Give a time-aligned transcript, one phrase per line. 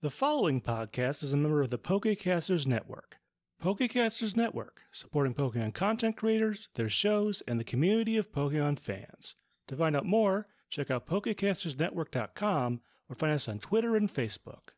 [0.00, 3.16] The following podcast is a member of the Pokecasters Network.
[3.62, 9.34] Pokecasters Network, supporting Pokemon content creators, their shows, and the community of Pokemon fans.
[9.66, 14.70] To find out more, check out PokecastersNetwork.com or find us on Twitter and Facebook.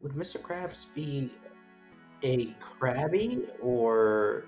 [0.00, 0.40] Would Mr.
[0.40, 1.30] Krabs be
[2.24, 4.46] a Krabby or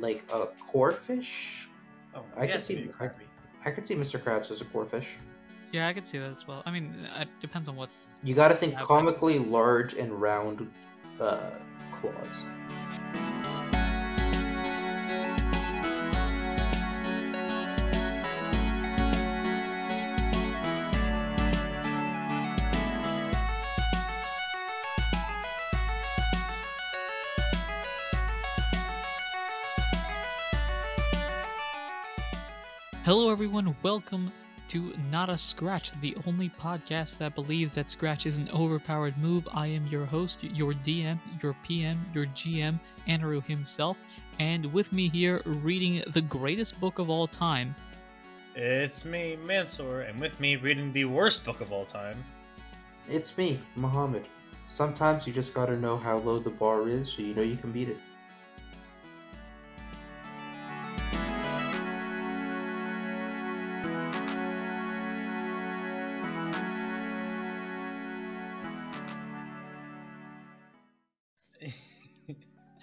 [0.00, 1.28] like a Corphish?
[2.14, 2.92] Oh, I yes, could see- maybe
[3.64, 4.20] I could see Mr.
[4.20, 5.06] Krabs as a Corphish.
[5.72, 6.62] Yeah, I could see that as well.
[6.66, 7.90] I mean, it depends on what.
[8.22, 10.70] You gotta think Yeah, but- comically large and round
[11.20, 11.38] uh,
[12.00, 12.14] claws.
[33.04, 33.74] Hello, everyone.
[33.82, 34.32] Welcome
[34.68, 39.48] to Not a Scratch, the only podcast that believes that Scratch is an overpowered move.
[39.52, 43.96] I am your host, your DM, your PM, your GM, Andrew himself,
[44.38, 47.74] and with me here, reading the greatest book of all time.
[48.54, 52.22] It's me, Mansoor, and with me reading the worst book of all time.
[53.08, 54.26] It's me, Muhammad.
[54.68, 57.72] Sometimes you just gotta know how low the bar is so you know you can
[57.72, 57.98] beat it.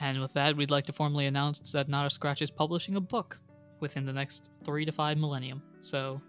[0.06, 3.02] And with that, we'd like to formally announce that Not a Scratch is publishing a
[3.02, 3.40] book
[3.80, 5.64] within the next three to five millennium.
[5.82, 6.22] So,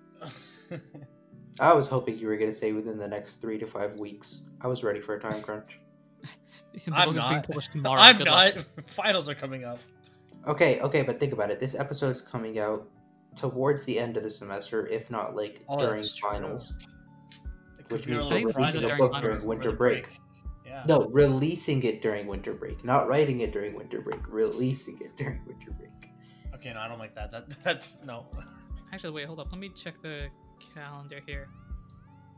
[1.60, 4.48] I was hoping you were gonna say within the next three to five weeks.
[4.62, 5.78] I was ready for a time crunch.
[6.72, 7.46] the I'm book is being not.
[7.46, 8.00] published tomorrow.
[8.00, 8.54] I'm Good luck.
[8.56, 8.90] not.
[8.90, 9.78] Finals are coming up.
[10.48, 11.60] Okay, okay, but think about it.
[11.60, 12.88] This episode's coming out
[13.36, 16.72] towards the end of the semester, if not like Oh, during finals.
[17.88, 20.04] Which means little we're project releasing a book during winter break.
[20.04, 20.20] break.
[20.76, 20.84] Yeah.
[20.86, 24.20] No, releasing it during winter break, not writing it during winter break.
[24.28, 25.90] Releasing it during winter break.
[26.54, 27.30] Okay, no, I don't like that.
[27.32, 28.26] That that's no.
[28.92, 29.48] Actually, wait, hold up.
[29.50, 30.26] Let me check the
[30.74, 31.48] calendar here,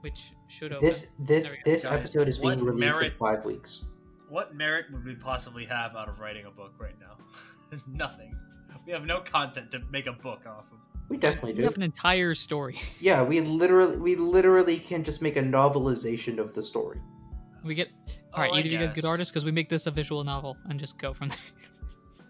[0.02, 0.86] which should open.
[0.86, 1.70] This this There we go.
[1.72, 3.84] this Guys, episode is being what released merit- in five weeks.
[4.28, 7.16] What merit would we possibly have out of writing a book right now?
[7.70, 8.34] There's nothing.
[8.86, 10.78] We have no content to make a book off of.
[11.08, 11.58] We definitely do.
[11.58, 12.78] we have an entire story.
[13.00, 17.00] Yeah, we literally we literally can just make a novelization of the story.
[17.64, 17.88] We get
[18.34, 18.52] all right.
[18.52, 20.98] I either you guys good artists because we make this a visual novel and just
[20.98, 21.38] go from there.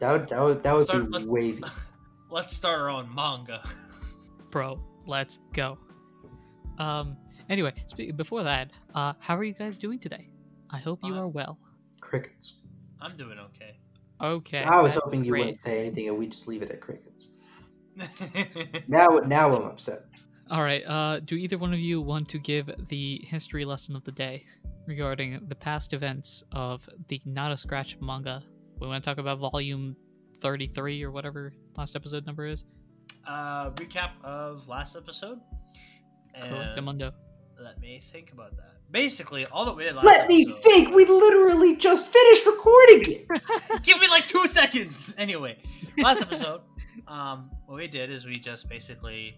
[0.01, 1.63] That would that would, that would Start- be let's- wavy.
[2.31, 3.63] Let's start our own manga.
[4.51, 5.77] Bro, let's go.
[6.79, 7.17] Um.
[7.49, 10.29] Anyway, spe- before that, uh, how are you guys doing today?
[10.71, 11.19] I hope you Fine.
[11.19, 11.59] are well.
[12.01, 12.57] Crickets.
[13.01, 13.77] I'm doing okay.
[14.21, 14.63] Okay.
[14.63, 15.47] I was that's hoping you great.
[15.47, 17.31] wouldn't say anything and we just leave it at crickets.
[18.87, 20.03] Now now I'm upset.
[20.51, 20.83] All right.
[20.87, 24.45] Uh, do either one of you want to give the history lesson of the day
[24.89, 28.43] regarding the past events of the Not a Scratch manga?
[28.81, 29.97] We want to talk about volume
[30.41, 32.65] thirty-three or whatever last episode number is.
[33.27, 35.39] uh, recap of last episode.
[36.41, 37.13] Correct, Mundo.
[37.61, 38.75] let me think about that.
[38.91, 40.95] Basically, all that we did last Let me think.
[40.95, 43.27] We literally just finished recording it.
[43.83, 45.15] Give me like two seconds.
[45.19, 45.59] Anyway,
[45.99, 46.63] last episode,
[47.09, 49.37] um, what we did is we just basically,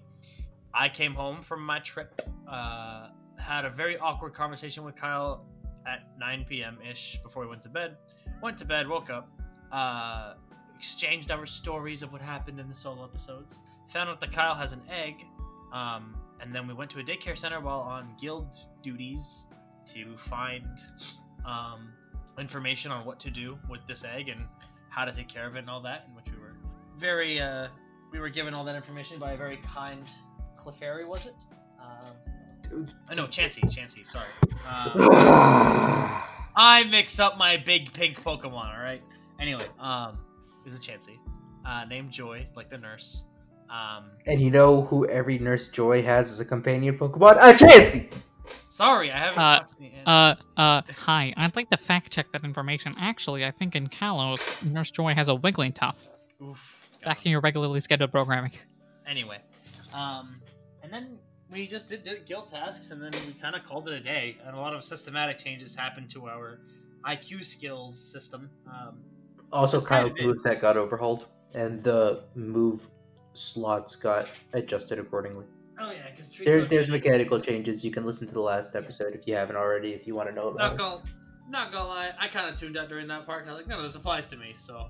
[0.75, 3.09] I came home from my trip, uh,
[3.41, 5.45] had a very awkward conversation with Kyle
[5.87, 6.79] at 9 p.m.
[6.89, 7.97] ish before we went to bed.
[8.43, 9.29] Went to bed, woke up,
[9.73, 10.35] uh,
[10.77, 13.63] exchanged our stories of what happened in the solo episodes.
[13.91, 15.25] Found out that Kyle has an egg,
[15.73, 19.45] um, and then we went to a daycare center while on guild duties
[19.87, 20.65] to find
[21.45, 21.93] um,
[22.39, 24.41] information on what to do with this egg and
[24.89, 26.57] how to take care of it and all that, in which we were
[26.99, 27.69] very, uh,
[28.13, 30.07] we were given all that information by a very kind
[30.59, 31.35] Clefairy, was it?
[31.81, 32.30] Um,
[32.73, 34.27] oh, no, Chansey, Chansey, sorry.
[34.71, 34.93] Um,
[36.57, 39.03] I mix up my big pink Pokemon, alright?
[39.41, 40.19] Anyway, um,
[40.65, 41.19] it was a Chansey,
[41.65, 43.25] uh, named Joy, like the nurse.
[43.71, 47.37] Um, and you know who every Nurse Joy has as a companion Pokemon?
[47.37, 48.13] A Chansey!
[48.69, 50.11] sorry, I haven't Uh, the.
[50.11, 51.33] Uh, uh, hi.
[51.37, 52.95] I'd like to fact check that information.
[52.99, 55.95] Actually, I think in Kalos, Nurse Joy has a Wigglytuff.
[56.43, 56.89] Oof.
[57.05, 58.53] Back in your regularly scheduled programming.
[59.07, 59.39] anyway
[59.95, 60.41] um
[60.83, 61.19] and then
[61.51, 64.37] we just did, did guild tasks and then we kind of called it a day
[64.47, 66.61] and a lot of systematic changes happened to our
[67.07, 69.03] iq skills system um
[69.53, 72.89] Also, kind of moveset got overhauled, and the move
[73.35, 75.47] slots got adjusted accordingly.
[75.81, 77.85] oh yeah because There, there's mechanical changes.
[77.85, 80.35] You can listen to the last episode if you haven't already, if you want to
[80.35, 81.03] know about not gonna
[81.49, 83.85] not gonna lie i kind of tuned out during that part 'cause, like none of
[83.85, 84.89] this applies to me so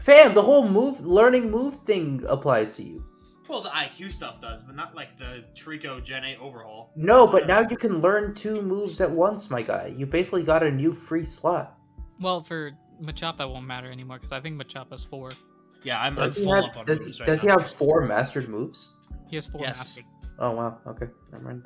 [0.00, 3.04] Fam, the whole move learning move thing applies to you.
[3.48, 6.90] Well, the IQ stuff does, but not like the Trico Gen 8 overhaul.
[6.96, 9.92] No, but now you can learn two moves at once, my guy.
[9.96, 11.78] You basically got a new free slot.
[12.20, 15.32] Well, for Machop that won't matter anymore because I think Machop has four.
[15.82, 17.58] Yeah, I'm, I'm full have, up on does, moves right does he now.
[17.58, 18.94] have four mastered moves?
[19.28, 19.76] He has four Yes.
[19.78, 20.04] mastered.
[20.38, 20.78] Oh wow.
[20.86, 21.64] Okay, never mind.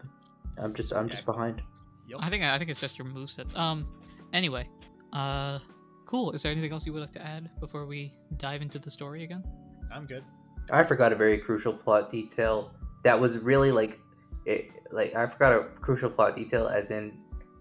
[0.58, 1.12] I'm just I'm Yeah.
[1.12, 1.62] just behind.
[2.08, 2.18] Yep.
[2.22, 3.56] I think I think it's just your movesets.
[3.56, 3.86] Um,
[4.32, 4.68] anyway,
[5.12, 5.60] uh,
[6.06, 6.32] cool.
[6.32, 9.22] Is there anything else you would like to add before we dive into the story
[9.22, 9.44] again?
[9.92, 10.24] I'm good.
[10.70, 12.72] I forgot a very crucial plot detail
[13.04, 14.00] that was really like
[14.44, 17.18] it like I forgot a crucial plot detail as in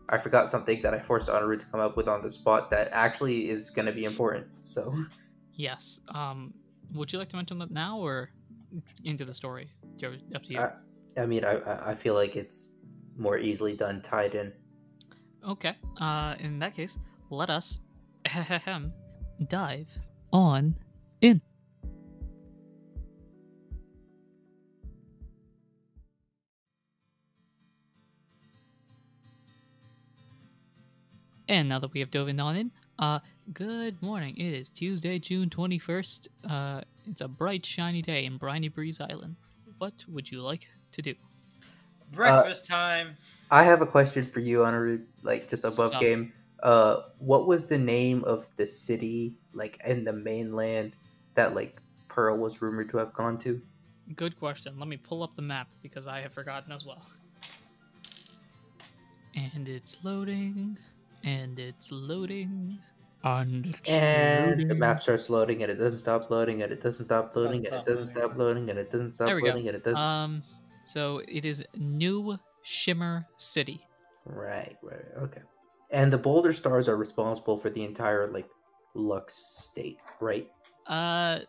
[0.10, 2.88] I forgot something that I forced Honoru to come up with on the spot that
[2.94, 4.48] actually is going to be important.
[4.60, 4.96] So
[5.54, 6.00] Yes.
[6.14, 6.54] Um,
[6.94, 8.30] would you like to mention that now or
[9.04, 9.70] into the story?
[9.98, 10.60] Joe, Up to you.
[10.60, 10.72] I,
[11.18, 12.72] I mean I I- I feel like it's
[13.18, 14.54] more easily done tied in.
[15.48, 15.76] Okay.
[16.00, 16.98] Uh, in that case,
[17.30, 17.80] let us
[19.48, 19.90] dive
[20.32, 20.76] on
[21.22, 21.42] in.
[31.50, 33.20] And now that we have dove in on in, uh,
[33.54, 34.36] good morning.
[34.38, 36.28] It is Tuesday, June 21st.
[36.50, 39.38] Uh, it's a bright, shiny day in Briny Breeze Island.
[39.78, 41.14] What would you like to do?
[42.12, 43.16] Breakfast time.
[43.50, 46.02] I have a question for you, Honoru, like just above Stop.
[46.02, 46.34] game.
[46.64, 50.96] Uh, what was the name of the city like in the mainland
[51.36, 53.62] that like Pearl was rumored to have gone to?
[54.16, 54.78] Good question.
[54.78, 57.06] Let me pull up the map because I have forgotten as well.
[59.36, 60.78] And it's loading.
[61.24, 62.80] And it's loading.
[63.24, 64.68] And it's And loading.
[64.68, 67.76] the map starts loading, and it doesn't stop loading, and it doesn't stop loading, and
[67.76, 68.30] it doesn't loading.
[68.30, 69.48] stop loading, and it doesn't stop There we go.
[69.50, 69.98] loading, and it doesn't.
[70.02, 70.44] Um,
[70.86, 73.86] so it is New Shimmer City.
[74.26, 75.42] Right, right, okay.
[75.90, 78.48] And the Boulder Stars are responsible for the entire like
[78.94, 80.50] Lux state, right?
[80.86, 81.40] Uh,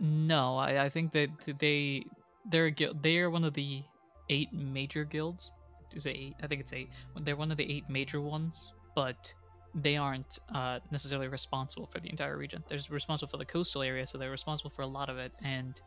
[0.00, 2.04] no, I, I think that they
[2.50, 3.02] they're a guild.
[3.02, 3.82] They are one of the
[4.28, 5.52] eight major guilds.
[5.94, 6.34] Is it eight?
[6.42, 6.90] I think it's eight.
[7.20, 9.32] They're one of the eight major ones, but
[9.74, 12.64] they aren't uh, necessarily responsible for the entire region.
[12.68, 15.32] They're responsible for the coastal area, so they're responsible for a lot of it.
[15.42, 15.80] And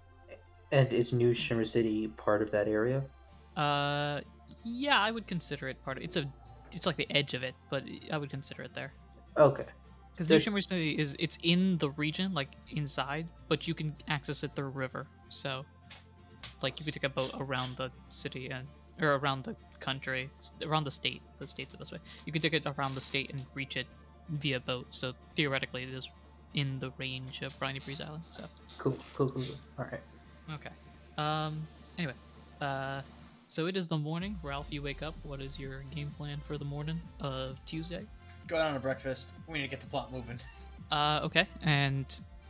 [0.71, 3.03] And is New Shimmer City part of that area?
[3.57, 4.21] uh,
[4.63, 6.03] yeah, I would consider it part of.
[6.03, 6.25] It's a,
[6.71, 8.93] it's like the edge of it, but I would consider it there.
[9.37, 9.65] Okay.
[10.11, 10.39] Because New.
[10.39, 14.69] Shimmer City is it's in the region, like inside, but you can access it through
[14.69, 15.07] river.
[15.29, 15.65] So,
[16.61, 18.67] like you could take a boat around the city and
[19.03, 20.29] or around the country,
[20.63, 21.21] around the state.
[21.39, 21.99] The state's the best way.
[22.25, 23.87] You can take it around the state and reach it
[24.29, 24.87] via boat.
[24.89, 26.07] So theoretically, it is
[26.53, 28.23] in the range of Briny Breeze Island.
[28.29, 28.43] So
[28.77, 29.43] Cool, cool, cool.
[29.43, 29.55] cool.
[29.79, 30.01] All right.
[30.53, 30.69] okay.
[31.17, 31.67] Um.
[31.97, 32.13] Anyway,
[32.61, 33.01] uh,
[33.47, 34.37] so it is the morning.
[34.43, 35.13] Ralph, you wake up.
[35.23, 38.05] What is your game plan for the morning of Tuesday?
[38.47, 39.27] Go down to breakfast.
[39.47, 40.39] We need to get the plot moving.
[40.91, 41.21] Uh.
[41.23, 41.47] Okay.
[41.63, 42.05] And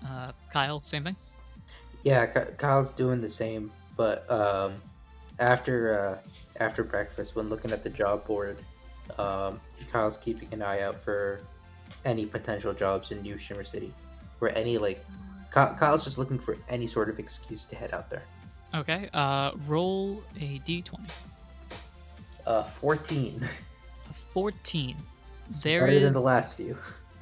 [0.07, 1.15] uh, Kyle, same thing.
[2.03, 4.81] Yeah, Kyle's doing the same, but um,
[5.51, 6.17] after uh,
[6.63, 8.57] after breakfast, when looking at the job board,
[9.17, 9.59] um,
[9.91, 11.41] Kyle's keeping an eye out for
[12.05, 13.91] any potential jobs in New Shimmer City,
[14.39, 15.03] or any like.
[15.53, 18.23] Ky- Kyle's just looking for any sort of excuse to head out there.
[18.73, 20.97] Okay, uh, roll a d20.
[22.47, 23.45] Uh, fourteen.
[24.33, 24.95] 14.
[25.47, 26.77] It's There better is than the last few.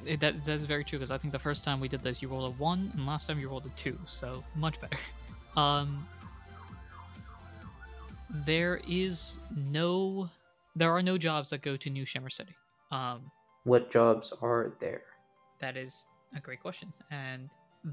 [0.06, 2.28] that that is very true because I think the first time we did this, you
[2.28, 4.96] rolled a one, and last time you rolled a two, so much better.
[5.56, 6.06] Um,
[8.46, 10.28] there is no,
[10.76, 12.54] there are no jobs that go to New Shimmer City.
[12.90, 13.30] Um,
[13.64, 15.02] What jobs are there?
[15.60, 17.50] that is a great question, and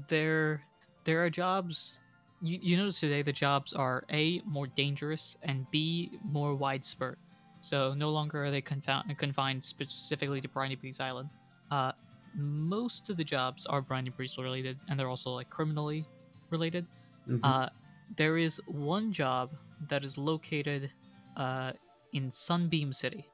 [0.08, 0.62] there
[1.04, 2.00] there are jobs.
[2.40, 7.16] You, you notice today the jobs are a more dangerous and b more widespread.
[7.60, 11.28] So no longer are they confound, confined specifically to Briny Breeze Island.
[11.70, 11.92] Uh,
[12.34, 16.06] most of the jobs are Briny Breeze related, and they're also like criminally
[16.50, 16.86] related.
[17.28, 17.40] Mhm.
[17.42, 17.68] Uh,
[18.16, 19.50] there is one job
[19.88, 20.90] that is located
[21.36, 21.72] uh,
[22.12, 23.26] in Sunbeam City.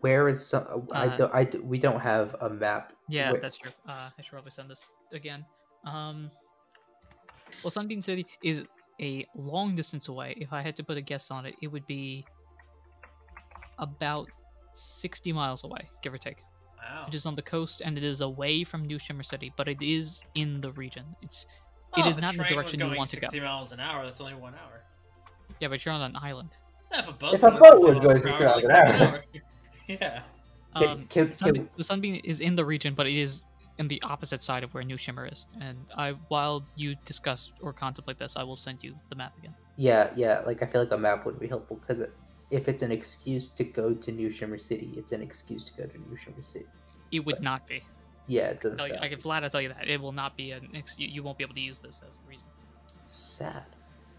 [0.00, 0.88] Where is some?
[0.92, 1.34] I uh, don't.
[1.34, 2.92] I d- we don't have a map.
[3.08, 3.70] Yeah, Where- that's true.
[3.88, 5.44] Uh, I should probably send this again.
[5.84, 6.30] Um,
[7.62, 8.64] well, Sunbeam City is
[9.00, 10.34] a long distance away.
[10.38, 12.24] If I had to put a guess on it, it would be
[13.78, 14.28] about
[14.72, 16.38] 60 miles away, give or take.
[16.78, 17.06] Wow.
[17.08, 19.80] It is on the coast and it is away from New Shimmer City, but it
[19.80, 21.04] is in the region.
[21.22, 21.46] It's
[21.96, 23.26] Oh, it is not in the train was direction you going want to go.
[23.26, 24.04] 60 miles an hour.
[24.04, 24.82] That's only one hour.
[25.60, 26.50] Yeah, but you're on an island.
[26.92, 29.42] Yeah, if a boat, If a boat 60 was miles going per 60 an like,
[29.88, 30.22] yeah.
[30.76, 33.44] Can- Um, can- Sunbeam, can- so Sunbeam is in the region, but it is
[33.78, 35.46] in the opposite side of where New Shimmer is.
[35.60, 39.54] And I, while you discuss or contemplate this, I will send you the map again.
[39.76, 40.40] Yeah, yeah.
[40.46, 42.02] Like I feel like a map would be helpful because
[42.50, 45.86] if it's an excuse to go to New Shimmer City, it's an excuse to go
[45.86, 46.66] to New Shimmer City.
[47.12, 47.82] It would not be.
[48.26, 48.78] Yeah, it doesn't.
[48.78, 50.68] Tell you, sound I can flat out tell you that it will not be an
[50.74, 51.10] excuse.
[51.12, 52.46] You won't be able to use this as a reason.
[53.08, 53.64] sad.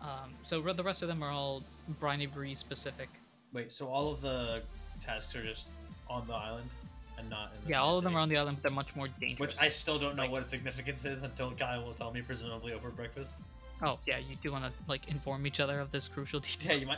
[0.02, 1.64] Um, so the rest of them are all
[2.00, 3.10] Briny Bree specific.
[3.54, 4.62] Wait, so all of the
[5.04, 5.68] tasks are just
[6.10, 6.70] on the island
[7.18, 8.18] and not in the Yeah, city all of them city?
[8.18, 9.40] are on the island, but they're much more dangerous.
[9.40, 12.22] Which I still don't know Like- what its significance is until Guy will tell me,
[12.22, 13.38] presumably over breakfast.
[13.82, 16.80] Oh yeah, you do want to like inform each other of this crucial Yeah, detail.
[16.80, 16.98] you might.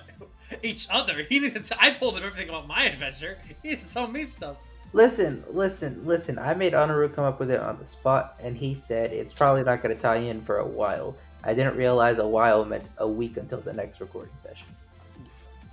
[0.63, 1.23] Each other.
[1.23, 1.59] He needs to.
[1.61, 3.37] T- I told him everything about my adventure.
[3.61, 4.55] He needs to tell me stuff.
[4.93, 6.39] Listen, listen, listen.
[6.39, 9.63] I made Honoru come up with it on the spot, and he said it's probably
[9.63, 11.15] not going to tie in for a while.
[11.43, 14.67] I didn't realize a while meant a week until the next recording session.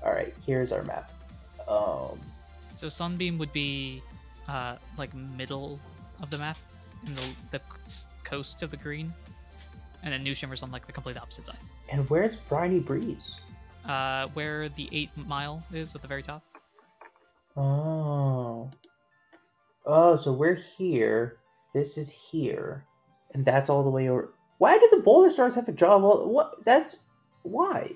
[0.04, 1.10] All right, here's our map.
[1.68, 2.20] Um,
[2.74, 4.02] So Sunbeam would be
[4.48, 5.80] uh, like middle
[6.22, 6.56] of the map,
[7.06, 7.60] in the the
[8.24, 9.12] coast of the green,
[10.02, 11.58] and then New Shimmer's on like the complete opposite side.
[11.90, 13.34] and where's Briny Breeze?
[13.84, 16.42] Uh, where the eight mile is at the very top.
[17.56, 18.70] Oh,
[19.86, 21.38] oh, so we're here.
[21.74, 22.84] This is here,
[23.34, 24.30] and that's all the way over.
[24.58, 26.02] Why do the Boulder Stars have a job?
[26.02, 26.64] Well, what?
[26.64, 26.96] That's
[27.42, 27.92] why.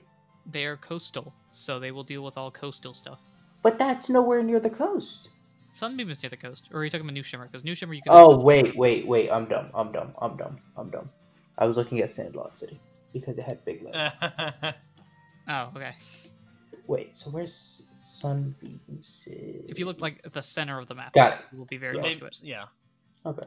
[0.50, 3.18] They are coastal, so they will deal with all coastal stuff.
[3.62, 5.30] But that's nowhere near the coast.
[5.72, 7.46] Sunbeam is near the coast, or are you talking about New Shimmer?
[7.46, 8.12] Because New Shimmer you can.
[8.14, 9.30] Oh wait, wait, wait!
[9.30, 9.70] I'm dumb.
[9.74, 10.12] I'm dumb.
[10.20, 10.58] I'm dumb.
[10.76, 11.08] I'm dumb.
[11.58, 12.80] I was looking at Sandlot City
[13.12, 14.12] because it had big letters.
[15.48, 15.92] Oh, okay.
[16.86, 19.64] Wait, so where's Sunbeam City?
[19.68, 21.38] If you look like at the center of the map, Got it.
[21.50, 22.02] you will be very Yeah.
[22.02, 22.40] close to it.
[22.44, 22.64] yeah.
[23.26, 23.42] Okay.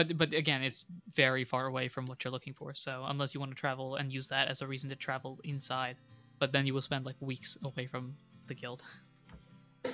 [0.00, 2.74] But but again, it's very far away from what you're looking for.
[2.74, 5.96] So unless you want to travel and use that as a reason to travel inside,
[6.38, 8.14] but then you will spend like weeks away from
[8.46, 8.82] the guild.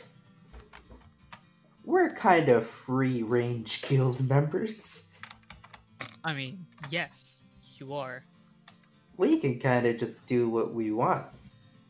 [1.84, 5.10] We're kind of free range guild members.
[6.22, 7.40] I mean, yes,
[7.74, 8.24] you are.
[9.16, 11.26] We can kind of just do what we want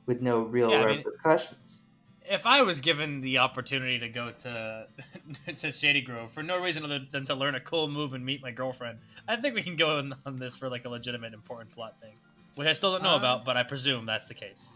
[0.07, 1.83] with no real Yeah, I mean- repercussions.
[2.29, 4.87] If I was given the opportunity to go to
[5.57, 8.43] to Shady Grove for no reason other than to learn a cool move and meet
[8.43, 11.73] my girlfriend, I think we can go on, on this for like a legitimate important
[11.73, 12.15] plot thing,
[12.57, 14.71] which I still don't know Uh, about, but I presume that's the case.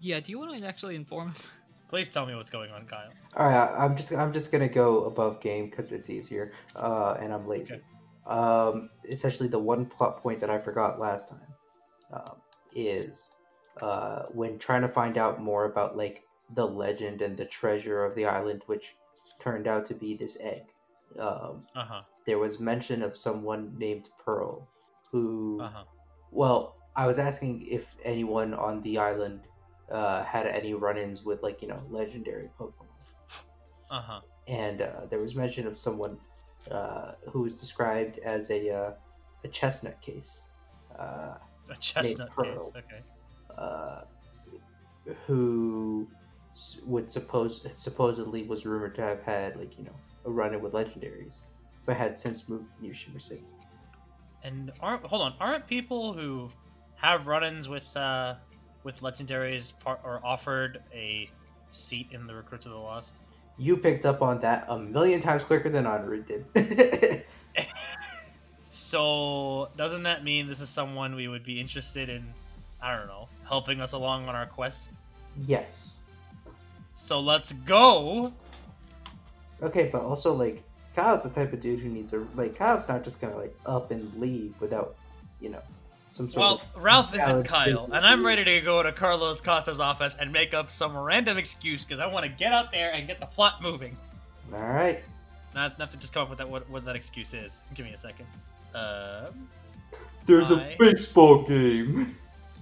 [0.00, 0.20] Yeah.
[0.20, 1.28] Do you want to actually inform?
[1.28, 1.34] him?
[1.88, 3.08] Please tell me what's going on, Kyle.
[3.36, 7.32] All right, I'm just I'm just gonna go above game because it's easier, uh, and
[7.32, 7.80] I'm lazy.
[8.26, 11.46] Um, essentially, the one plot point that I forgot last time
[12.12, 12.36] um,
[12.74, 13.30] is
[13.80, 16.24] uh, when trying to find out more about like
[16.54, 18.96] the legend and the treasure of the island, which
[19.40, 20.64] turned out to be this egg.
[21.18, 22.02] Um, Uh huh.
[22.26, 24.68] there was mention of someone named Pearl,
[25.10, 25.84] who Uh huh.
[26.30, 29.48] well, I was asking if anyone on the island
[29.90, 32.86] uh, had any run-ins with like you know legendary Pokemon
[33.90, 34.20] Uh huh.
[34.46, 36.18] and uh, there was mention of someone
[36.70, 38.92] uh, who was described as a uh,
[39.44, 40.44] a chestnut case,
[40.98, 41.34] uh,
[41.70, 42.72] A chestnut Pearl.
[42.72, 42.72] case.
[42.76, 43.02] Okay.
[43.56, 44.02] uh,
[45.26, 46.08] who
[46.84, 51.40] would suppose supposedly was rumored to have had like you know a run-in with legendaries,
[51.86, 53.44] but had since moved to New Shimmer City.
[54.42, 55.34] And aren't hold on?
[55.40, 56.50] Aren't people who
[56.96, 58.34] have run-ins with uh
[58.84, 61.30] with legendaries part or offered a
[61.72, 63.16] seat in the Recruits of the Lost?
[63.56, 67.24] You picked up on that a million times quicker than Honoru did.
[68.88, 72.24] So doesn't that mean this is someone we would be interested in?
[72.80, 74.90] I don't know, helping us along on our quest.
[75.46, 75.97] yes.
[77.08, 78.34] So let's go.
[79.62, 80.62] Okay, but also like
[80.94, 83.90] Kyle's the type of dude who needs a like Kyle's not just gonna like up
[83.92, 84.94] and leave without,
[85.40, 85.62] you know,
[86.10, 89.40] some sort Well, of Well, Ralph isn't Kyle, and I'm ready to go to Carlos
[89.40, 92.92] Costa's office and make up some random excuse because I want to get out there
[92.92, 93.96] and get the plot moving.
[94.52, 95.02] All right.
[95.54, 97.62] Not have to just come up with that what, what that excuse is.
[97.74, 98.26] Give me a second.
[98.74, 99.48] Um,
[100.26, 102.14] There's I- a baseball game.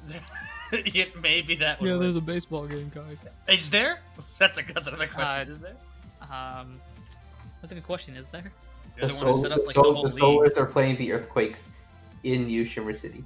[0.73, 2.03] it maybe that would Yeah, work.
[2.03, 3.25] there's a baseball game, guys.
[3.49, 4.01] Is there?
[4.39, 5.49] That's a that's another question.
[5.49, 5.77] Uh, is there?
[6.23, 6.81] Um,
[7.61, 8.17] that's a good question.
[8.17, 8.53] Is there?
[9.01, 10.23] The, the, one who Sol- set up the, like the whole the league.
[10.23, 11.73] Solars are playing the Earthquakes
[12.25, 13.25] in New Shimmer City.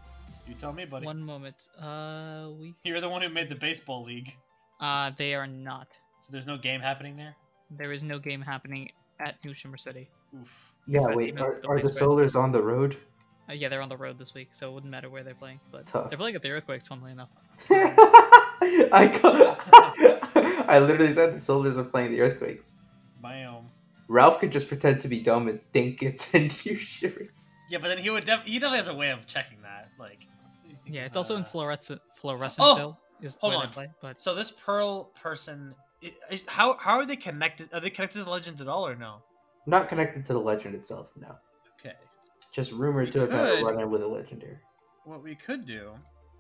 [0.48, 1.06] You tell me, buddy.
[1.06, 1.68] One moment.
[1.80, 2.74] Uh, we.
[2.84, 4.36] You're the one who made the baseball league,
[4.80, 5.88] Uh, they are not.
[6.20, 7.36] so there's no game happening there.
[7.70, 10.08] There is no game happening at New Shimmer City.
[10.40, 10.72] Oof.
[10.86, 12.96] Yeah, wait, are, the are the Solars on the road?
[13.50, 15.58] Uh, yeah, they're on the road this week, so it wouldn't matter where they're playing.
[15.72, 16.08] But Tough.
[16.08, 17.30] they're playing at the Earthquakes, funnily enough.
[17.70, 22.76] I ca- I literally said the soldiers are playing the Earthquakes.
[23.22, 23.64] Biome.
[24.08, 27.26] Ralph could just pretend to be dumb and think it's in New Shimmer
[27.70, 29.88] Yeah, but then he would def- he definitely has a way of checking that.
[29.98, 30.26] Like.
[30.86, 33.68] Yeah, it's also in uh, Fluorescent Fluorescentville is the hold on.
[33.70, 33.88] play.
[34.00, 37.68] But So this Pearl person, i- i- how how are they connected?
[37.72, 39.22] Are they connected to the legend at all, or no?
[39.66, 41.36] Not connected to the legend itself, no.
[42.52, 43.64] Just rumored We to have had a could.
[43.64, 44.58] run-in with a legendary.
[45.04, 45.92] What we could do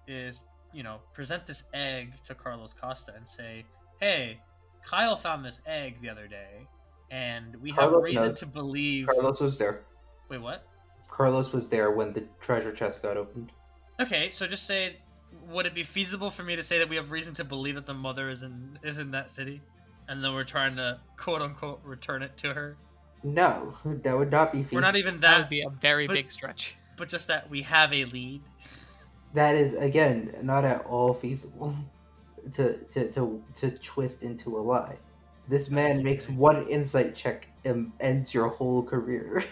[0.06, 3.64] is, you know, present this egg to Carlos Costa and say,
[4.00, 4.40] "Hey,
[4.84, 6.66] Kyle found this egg the other day,
[7.10, 8.38] and we have reason knows.
[8.40, 9.84] to believe." Carlos was there.
[10.28, 10.66] Wait, what?
[11.08, 13.52] Carlos was there when the treasure chest got opened.
[14.00, 14.96] Okay, so just say
[15.46, 17.86] would it be feasible for me to say that we have reason to believe that
[17.86, 19.62] the mother is in is in that city,
[20.08, 22.76] and then we're trying to quote unquote return it to her?
[23.22, 24.76] No, that would not be feasible.
[24.76, 26.74] We're not even That that, would be a very but- big stretch.
[26.96, 28.42] but just that we have a lead.
[29.34, 31.76] That is again not at all feasible
[32.52, 34.96] to to to, to twist into a lie.
[35.48, 39.44] This man makes one insight check and ends your whole career.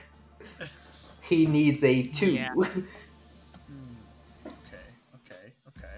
[1.20, 2.32] he needs a two.
[2.32, 2.52] Yeah.
[2.54, 2.62] Hmm,
[4.46, 4.54] okay,
[5.16, 5.96] okay, okay.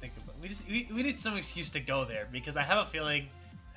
[0.00, 2.78] Think about we just we, we need some excuse to go there because I have
[2.78, 3.28] a feeling.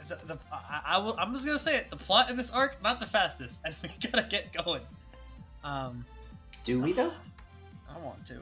[0.07, 1.89] The, the, I, I will, I'm just gonna say it.
[1.89, 4.81] The plot in this arc not the fastest, and we gotta get going.
[5.63, 6.05] Um,
[6.63, 7.11] Do we though?
[7.89, 8.39] I want to.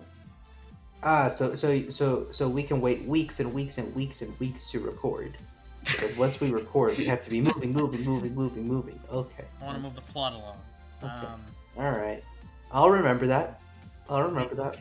[1.04, 4.72] Ah, so so so so we can wait weeks and weeks and weeks and weeks
[4.72, 5.38] to record.
[5.84, 9.00] Because once we record, we have to be moving, moving, moving, moving, moving.
[9.12, 9.44] Okay.
[9.62, 10.58] I want to move the plot along.
[11.04, 11.12] Okay.
[11.12, 11.42] Um,
[11.78, 12.24] All right.
[12.72, 13.60] I'll remember that.
[14.10, 14.78] I'll remember that.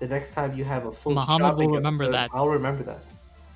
[0.00, 2.30] The next time you have a full Muhammad will remember episode, that.
[2.34, 3.04] I'll remember that.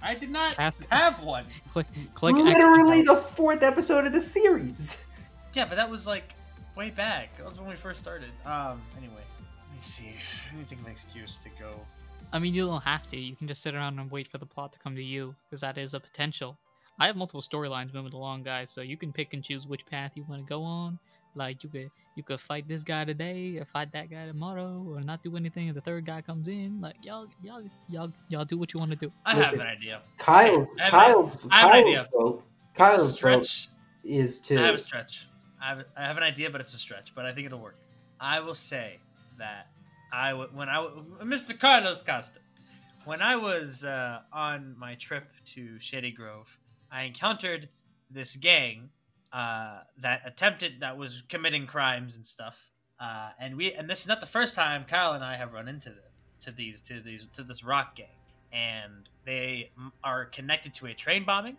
[0.06, 1.44] I did not Cast- have one.
[1.72, 2.36] Click, click.
[2.36, 5.04] Literally to the fourth episode of the series.
[5.52, 6.34] Yeah, but that was like
[6.76, 7.36] way back.
[7.36, 8.30] That was when we first started.
[8.44, 8.80] Um.
[8.96, 10.14] Anyway, let me see.
[10.52, 11.80] I need to think of an excuse to go.
[12.32, 13.16] I mean, you don't have to.
[13.16, 15.60] You can just sit around and wait for the plot to come to you, because
[15.60, 16.56] that is a potential.
[16.98, 20.12] I have multiple storylines moving along, guys, so you can pick and choose which path
[20.14, 20.98] you want to go on.
[21.36, 25.00] Like you could you could fight this guy today, or fight that guy tomorrow, or
[25.00, 26.80] not do anything if the third guy comes in.
[26.80, 29.12] Like y'all y'all y'all y'all do what you want to do.
[29.24, 30.00] I have an idea.
[30.18, 32.08] Kyle, I have Kyle, I have an idea.
[32.12, 32.42] vote.
[32.74, 33.68] Kyle's stretch.
[34.02, 35.28] is to I have a stretch.
[35.62, 37.14] I have, I have an idea, but it's a stretch.
[37.14, 37.78] But I think it'll work.
[38.20, 38.98] I will say
[39.38, 39.68] that
[40.12, 41.58] I w- when I w- Mr.
[41.58, 42.38] Carlos Costa,
[43.04, 45.24] when I was uh, on my trip
[45.54, 46.58] to Shady Grove,
[46.90, 47.68] I encountered
[48.10, 48.90] this gang
[49.32, 52.70] uh, that attempted that was committing crimes and stuff.
[52.98, 55.68] Uh, and we and this is not the first time Kyle and I have run
[55.68, 55.98] into them,
[56.40, 58.06] to these to these to this rock gang,
[58.52, 59.70] and they
[60.02, 61.56] are connected to a train bombing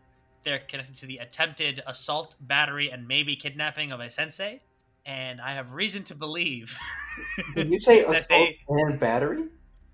[0.47, 4.61] they're connected to the attempted assault, battery, and maybe kidnapping of a sensei.
[5.05, 6.77] And I have reason to believe.
[7.55, 8.59] Did you say assault they?
[8.69, 9.43] and battery?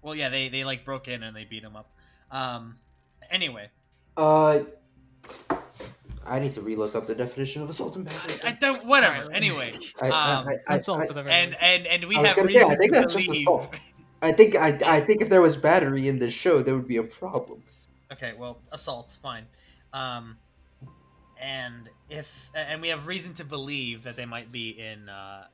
[0.04, 1.90] Well, yeah, they they like broke in and they beat him up.
[2.30, 2.78] Um.
[3.32, 3.70] Anyway,
[4.16, 4.60] Uh,
[6.26, 8.40] I need to relook up the definition of assault and battery.
[8.44, 8.86] I don't.
[8.86, 9.32] Whatever.
[9.32, 12.36] Anyway, I, I, um, I, I, Assault for the very and and and we have
[12.36, 13.48] gonna say, I reason think to that's just believe.
[13.48, 13.80] assault.
[14.22, 16.98] I think I, I think if there was battery in this show, there would be
[16.98, 17.62] a problem.
[18.12, 19.46] Okay, well, assault, fine.
[19.92, 20.38] Um,
[21.42, 25.46] and if and we have reason to believe that they might be in uh,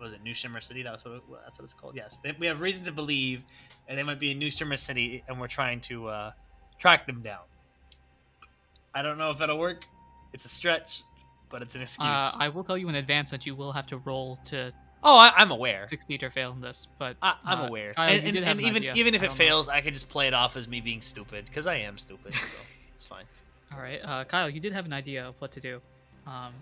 [0.00, 0.82] was it New Shimmer City?
[0.82, 1.96] That was what it, that's what it's called.
[1.96, 3.44] Yes, they, we have reason to believe
[3.88, 6.32] that they might be in New Shimmer City, and we're trying to uh,
[6.78, 7.40] track them down.
[8.94, 9.84] I don't know if that'll work.
[10.32, 11.02] It's a stretch,
[11.48, 12.06] but it's an excuse.
[12.06, 15.16] Uh, I will tell you in advance that you will have to roll to oh,
[15.16, 15.86] I, I'm aware.
[15.86, 16.88] succeed or fail in this.
[16.98, 18.94] But I, I'm uh, aware, Kyle, and, you and, and an even idea.
[18.94, 19.44] even if I it don't know.
[19.44, 22.32] fails, I can just play it off as me being stupid because I am stupid.
[22.32, 22.40] So
[22.94, 23.24] it's fine.
[23.72, 25.80] All right, uh, Kyle, you did have an idea of what to do.
[26.26, 26.52] Um,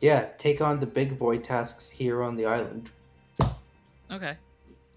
[0.00, 2.90] Yeah, take on the big boy tasks here on the island.
[4.10, 4.36] okay.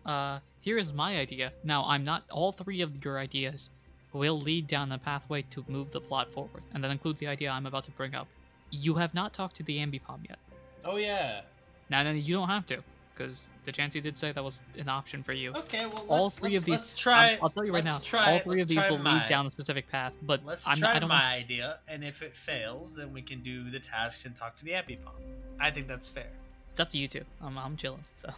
[0.05, 1.53] Uh, here is my idea.
[1.63, 2.23] Now, I'm not.
[2.29, 3.69] All three of your ideas
[4.13, 7.49] will lead down a pathway to move the plot forward, and that includes the idea
[7.49, 8.27] I'm about to bring up.
[8.71, 10.39] You have not talked to the Ambipom yet.
[10.85, 11.41] Oh yeah.
[11.89, 12.77] Now, now you don't have to,
[13.13, 15.53] because the Chansey did say that was an option for you.
[15.53, 16.71] Okay, well, all let's, 3 let's, of these.
[16.71, 17.29] Let's try.
[17.29, 17.97] I'm- I'll tell you right now.
[17.99, 20.77] Try, all 3 of these will my, lead down a specific path, but Let's I'm
[20.77, 23.69] try not, I don't my want- idea, and if it fails, then we can do
[23.69, 25.11] the tasks and talk to the Ambipom.
[25.59, 26.27] I think that's fair.
[26.71, 27.23] It's up to you two.
[27.41, 28.03] I'm, I'm chilling.
[28.15, 28.29] So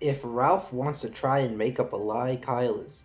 [0.00, 3.04] If Ralph wants to try and make up a lie, Kyle is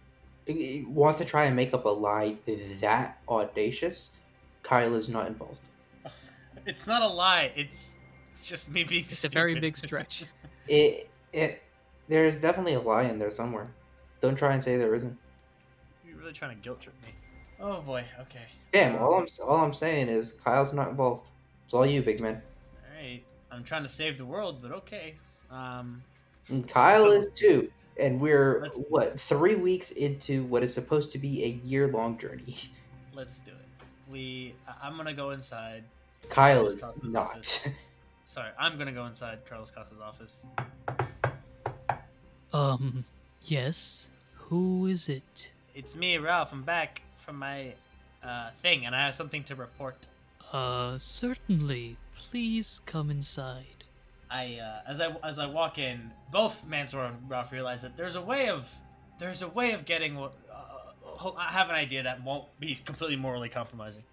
[0.87, 2.35] wants to try and make up a lie
[2.81, 4.11] that audacious.
[4.63, 5.59] Kyle is not involved.
[6.65, 7.51] It's not a lie.
[7.55, 7.93] It's
[8.33, 9.05] it's just me being.
[9.05, 10.25] it's a very big stretch.
[10.67, 11.61] It it
[12.07, 13.67] there's definitely a lie in there somewhere.
[14.21, 15.17] Don't try and say there isn't.
[16.05, 17.13] You're really trying to guilt trip me.
[17.59, 18.03] Oh boy.
[18.21, 18.45] Okay.
[18.73, 21.27] Damn, all I'm all I'm saying is Kyle's not involved.
[21.65, 22.41] It's all you, big man.
[22.75, 23.23] All right.
[23.51, 25.15] I'm trying to save the world, but okay.
[25.51, 26.03] Um.
[26.49, 27.71] And Kyle is too.
[27.99, 32.17] And we're Let's- what three weeks into what is supposed to be a year long
[32.17, 32.57] journey.
[33.13, 33.57] Let's do it.
[34.11, 34.53] We.
[34.67, 35.83] I- I'm gonna go inside.
[36.29, 37.27] Kyle Carlos is Costa's not.
[37.31, 37.67] office.
[38.25, 40.45] Sorry, I'm gonna go inside Carlos Costa's office.
[42.53, 43.03] Um,
[43.43, 44.09] yes.
[44.35, 45.51] Who is it?
[45.75, 46.51] It's me, Ralph.
[46.51, 47.73] I'm back from my
[48.23, 50.07] uh, thing, and I have something to report.
[50.51, 51.97] Uh, certainly.
[52.15, 53.78] Please come inside.
[54.31, 58.15] I uh, as I as I walk in, both Mansoor and Ralph realize that there's
[58.15, 58.67] a way of
[59.19, 60.15] there's a way of getting.
[60.15, 64.03] what- Uh, I have an idea that won't be completely morally compromising.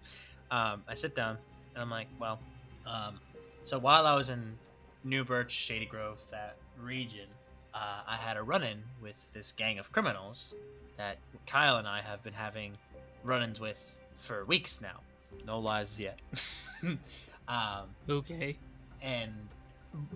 [0.51, 1.37] Um, I sit down
[1.73, 2.37] and I'm like, well,
[2.85, 3.19] um,
[3.63, 4.57] so while I was in
[5.05, 7.27] New Birch, Shady Grove, that region,
[7.73, 10.53] uh, I had a run-in with this gang of criminals
[10.97, 12.77] that Kyle and I have been having
[13.23, 13.77] run-ins with
[14.19, 14.99] for weeks now.
[15.45, 16.19] No lies yet.
[17.47, 18.57] um, Okay.
[19.01, 19.31] and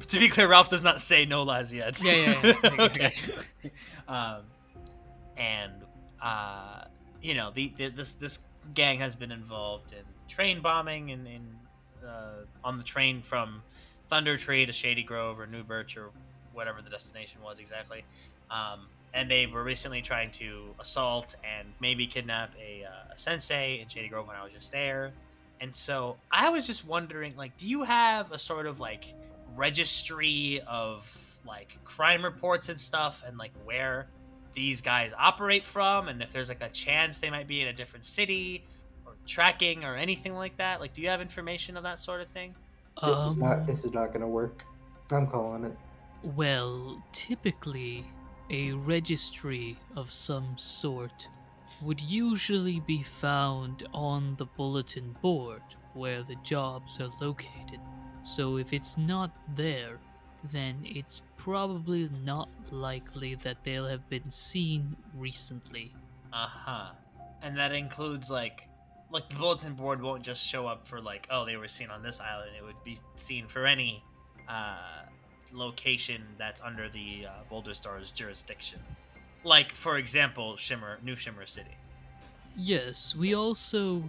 [0.08, 2.02] to be clear, Ralph does not say no lies yet.
[2.02, 2.70] Yeah, yeah, yeah.
[2.80, 3.12] Okay.
[4.08, 4.42] um,
[5.38, 5.74] and
[6.22, 6.86] uh,
[7.22, 8.40] you know, the, the this this
[8.74, 11.42] gang has been involved in train bombing and in,
[12.08, 13.62] uh, on the train from
[14.08, 16.10] Thunder Tree to Shady Grove or New Birch or
[16.54, 18.04] whatever the destination was exactly.
[18.50, 23.80] Um, and they were recently trying to assault and maybe kidnap a, uh, a sensei
[23.82, 25.12] in Shady Grove when I was just there.
[25.60, 29.14] And so I was just wondering, like, do you have a sort of like
[29.56, 31.10] registry of
[31.46, 34.08] like crime reports and stuff, and like where
[34.54, 37.74] these guys operate from, and if there's like a chance they might be in a
[37.74, 38.64] different city,
[39.06, 40.80] or tracking, or anything like that?
[40.80, 42.54] Like, do you have information of that sort of thing?
[43.02, 43.60] This is not.
[43.60, 44.66] Um, This is not gonna work.
[45.10, 45.78] I'm calling it.
[46.24, 48.06] Well, typically,
[48.50, 51.28] a registry of some sort
[51.82, 57.80] would usually be found on the bulletin board where the jobs are located.
[58.24, 59.98] So if it's not there,
[60.52, 65.92] then it's probably not likely that they'll have been seen recently.
[66.34, 66.92] Uh huh.
[67.42, 68.68] And that includes like,
[69.12, 72.02] like the bulletin board won't just show up for like, oh, they were seen on
[72.04, 72.52] this island.
[72.58, 74.04] It would be seen for any
[74.48, 75.04] uh,
[75.52, 78.80] location that's under the uh, Boulder Stars jurisdiction.
[79.44, 81.76] Like, for example, Shimmer, New Shimmer City.
[82.56, 84.04] Yes, we also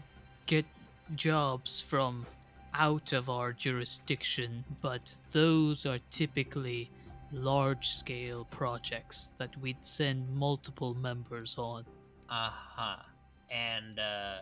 [0.47, 0.67] get
[1.15, 2.27] jobs from
[2.75, 6.91] out of our jurisdiction, but those are typically
[7.33, 11.85] large scale projects that we'd send multiple members on.
[12.29, 12.97] Uh huh.
[13.51, 14.39] And uh,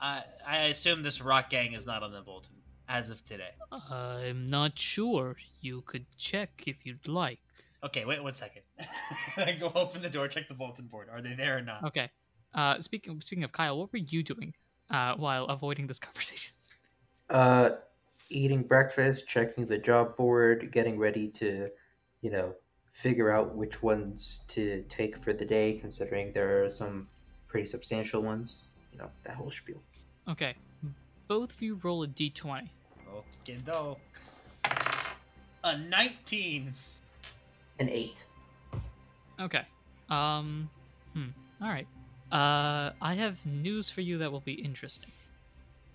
[0.00, 2.54] I I assume this rock gang is not on the bulletin
[2.88, 3.50] as of today.
[3.90, 5.36] I'm not sure.
[5.60, 7.40] You could check if you'd like.
[7.84, 8.62] Okay, wait one second.
[9.36, 11.08] I go open the door, check the bulletin board.
[11.10, 11.84] Are they there or not?
[11.84, 12.10] Okay.
[12.54, 14.54] Uh, speaking speaking of Kyle, what were you doing
[14.90, 16.52] uh, while avoiding this conversation?
[17.32, 17.70] Uh,
[18.28, 21.66] eating breakfast, checking the job board, getting ready to,
[22.20, 22.54] you know,
[22.92, 27.08] figure out which ones to take for the day, considering there are some
[27.48, 28.60] pretty substantial ones.
[28.92, 29.82] You know, that whole spiel.
[30.28, 30.54] Okay.
[31.26, 32.68] Both of you roll a d20.
[33.40, 33.96] Okay, though.
[35.64, 36.74] A 19.
[37.78, 38.26] An eight.
[39.40, 39.62] Okay.
[40.10, 40.68] Um.
[41.14, 41.28] Hmm.
[41.62, 41.86] All right.
[42.30, 45.10] Uh, I have news for you that will be interesting.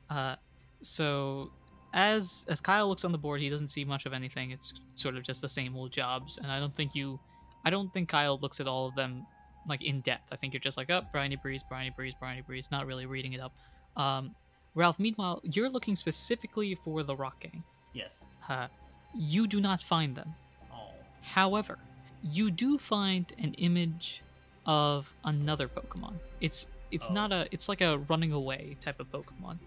[0.10, 0.36] Uh,
[0.82, 1.52] so
[1.94, 4.52] as as Kyle looks on the board, he doesn't see much of anything.
[4.52, 7.20] It's sort of just the same old jobs, and I don't think you,
[7.66, 9.26] I don't think Kyle looks at all of them
[9.68, 10.30] like in depth.
[10.32, 13.06] I think you're just like, up, oh, Briny Breeze, Briny Breeze, Briny Breeze, not really
[13.06, 13.54] reading it up.
[13.98, 14.34] Um,
[14.76, 17.64] Ralph, meanwhile, you're looking specifically for the Rock Gang.
[17.94, 18.18] Yes.
[18.48, 18.68] Uh,
[19.14, 20.34] you do not find them.
[20.72, 20.92] Oh.
[21.22, 21.80] However,
[22.22, 24.22] you do find an image
[24.66, 26.14] of another Pokemon.
[26.42, 27.14] It's it's Oh.
[27.14, 29.58] not a it's like a running away type of Pokemon.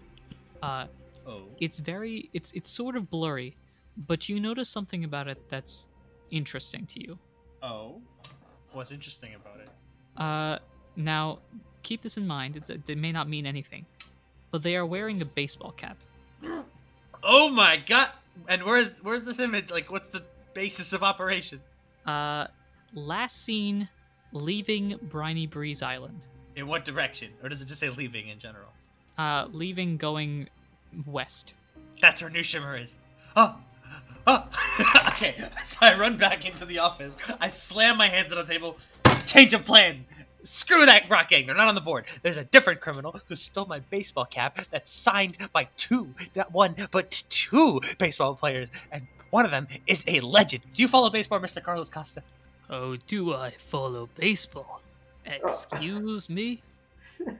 [0.63, 0.85] Uh,
[1.25, 1.43] Oh.
[1.59, 3.55] it's very it's it's sort of blurry,
[4.07, 5.87] but you notice something about it that's
[6.31, 7.19] interesting to you.
[7.61, 8.01] Oh.
[8.73, 9.69] What's interesting about it?
[10.17, 10.59] Uh,
[10.95, 11.39] now
[11.83, 12.57] keep this in mind.
[12.57, 13.85] It, it may not mean anything,
[14.49, 15.97] but they are wearing a baseball cap.
[17.23, 18.09] Oh my god!
[18.47, 19.69] And where's where's this image?
[19.69, 20.23] Like, what's the
[20.55, 21.61] basis of operation?
[22.03, 22.47] Uh,
[22.95, 23.87] last seen
[24.31, 26.19] leaving Briny Breeze Island.
[26.55, 27.29] In what direction?
[27.43, 28.69] Or does it just say leaving in general?
[29.17, 30.49] Uh, leaving going
[31.05, 31.53] west.
[32.01, 32.97] That's where New Shimmer is.
[33.35, 33.55] Oh!
[34.27, 34.47] Oh!
[35.09, 37.17] okay, so I run back into the office.
[37.39, 38.77] I slam my hands on the table.
[39.25, 40.05] Change of plans.
[40.43, 41.45] Screw that rock gang.
[41.45, 42.05] They're not on the board.
[42.23, 46.75] There's a different criminal who stole my baseball cap that's signed by two, not one,
[46.91, 48.69] but two baseball players.
[48.91, 50.63] And one of them is a legend.
[50.73, 51.61] Do you follow baseball, Mr.
[51.61, 52.23] Carlos Costa?
[52.69, 54.81] Oh, do I follow baseball?
[55.27, 55.31] Oh.
[55.31, 56.61] Excuse me?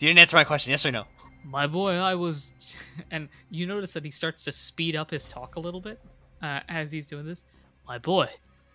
[0.00, 0.70] You didn't answer my question.
[0.70, 1.04] Yes or no?
[1.44, 2.52] My boy, I was.
[3.10, 5.98] And you notice that he starts to speed up his talk a little bit
[6.42, 7.44] uh, as he's doing this.
[7.86, 8.28] My boy,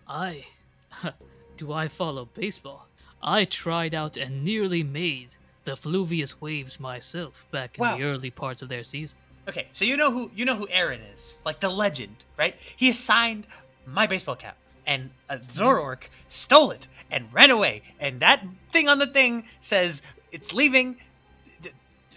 [0.06, 0.44] I.
[1.56, 2.88] do I follow baseball?
[3.22, 5.28] I tried out and nearly made
[5.64, 7.96] the Fluvius Waves myself back in Wow.
[7.96, 9.20] the early parts of their seasons.
[9.48, 12.56] Okay, so you know who you know who Aaron is, like the legend, right?
[12.76, 13.46] He signed
[13.86, 18.98] my baseball cap, and a Zoroark stole it and ran away, and that thing on
[18.98, 20.02] the thing says
[20.32, 20.96] it's leaving.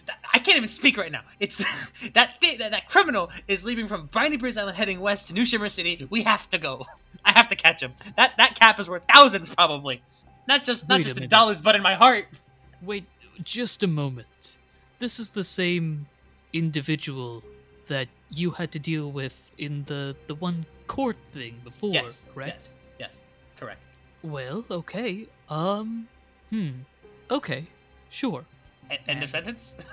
[0.10, 1.22] Th- th- I can't even speak right now.
[1.39, 1.58] It's
[2.13, 5.45] that thi- that, that criminal is leaving from Briny Breeze Island, heading west to New
[5.45, 6.08] Shimmer City.
[6.10, 6.86] We have to go.
[7.26, 7.93] I have to catch him.
[8.17, 10.02] That that cap is worth thousands, probably.
[10.48, 12.26] Not just not Wait just in dollars, but in my heart.
[12.82, 13.06] Wait,
[13.43, 14.58] just a moment.
[15.00, 16.08] This is the same
[16.54, 17.43] individual
[17.88, 22.69] that you had to deal with in the the one court thing before, yes, correct?
[23.00, 23.17] Yes, yes,
[23.58, 23.82] correct.
[24.24, 25.28] Well, okay.
[25.50, 26.08] Um,
[26.50, 26.69] hmm.
[27.32, 27.67] Okay,
[28.10, 28.45] sure.
[29.08, 29.75] End of sentence.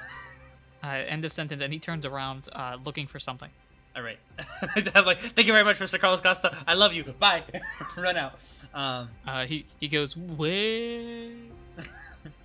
[0.85, 3.49] Uh, end of sentence, and he turns around, uh, looking for something.
[3.97, 4.19] All right.
[4.95, 5.99] I'm like, thank you very much, Mr.
[5.99, 6.57] Carlos Costa.
[6.65, 7.03] I love you.
[7.19, 7.43] Bye.
[7.97, 8.39] Run out.
[8.73, 11.31] Um, Uh, he he goes, where?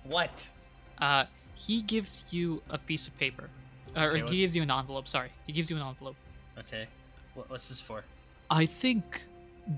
[0.04, 0.48] what?
[0.98, 3.48] Uh, he gives you a piece of paper,
[3.94, 5.06] or Okay, he what- gives you an envelope.
[5.06, 6.16] Sorry, he gives you an envelope.
[6.58, 6.86] Okay.
[7.34, 8.02] What, what's this for?
[8.50, 9.24] I think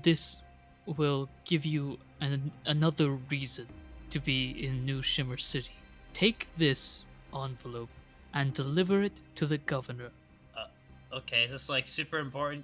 [0.03, 0.41] this
[0.85, 3.67] will give you an, another reason
[4.09, 5.71] to be in New Shimmer City.
[6.15, 7.89] Take this envelope
[8.33, 10.11] and deliver it to the governor.
[11.13, 12.63] Okay, is this like super important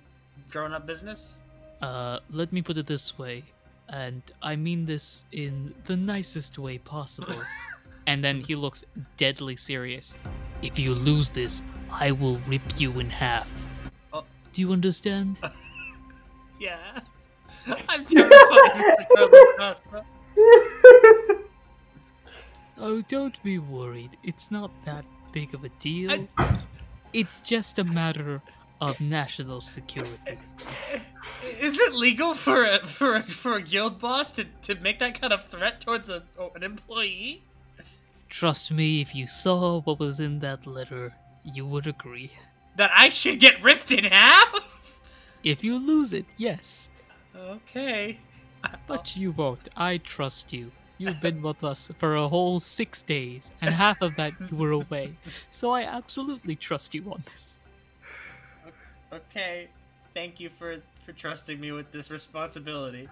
[0.50, 1.36] grown-up business?
[1.82, 3.44] Uh, let me put it this way,
[3.90, 7.44] and I mean this in the nicest way possible.
[8.08, 8.86] and then he looks
[9.18, 10.16] deadly serious.
[10.62, 11.62] If you lose this,
[11.92, 13.52] I will rip you in half.
[14.14, 14.24] Oh.
[14.54, 15.40] Do you understand?
[16.58, 17.00] Yeah.
[17.90, 19.06] I'm terrified, Mr.
[19.16, 21.28] Carlos Costa.
[22.82, 24.18] Oh, don't be worried.
[24.24, 26.28] It's not that big of a deal.
[26.38, 26.58] I-
[27.14, 28.42] It's just a matter
[28.80, 30.38] of national security.
[31.60, 35.20] Is it legal for a for a, for a guild boss to, to make that
[35.20, 36.24] kind of threat towards a,
[36.56, 37.44] an employee?
[38.30, 41.14] Trust me, if you saw what was in that letter,
[41.44, 42.32] you would agree.
[42.78, 44.56] That I should get ripped in half?
[45.44, 46.90] If you lose it, yes.
[47.36, 48.18] Okay.
[48.88, 49.68] But you won't.
[49.76, 50.72] I trust you.
[51.02, 54.72] You've been with us for a whole six days, and half of that you were
[54.72, 55.16] away.
[55.50, 57.58] So I absolutely trust you on this.
[59.12, 59.68] Okay.
[60.14, 63.10] Thank you for for trusting me with this responsibility.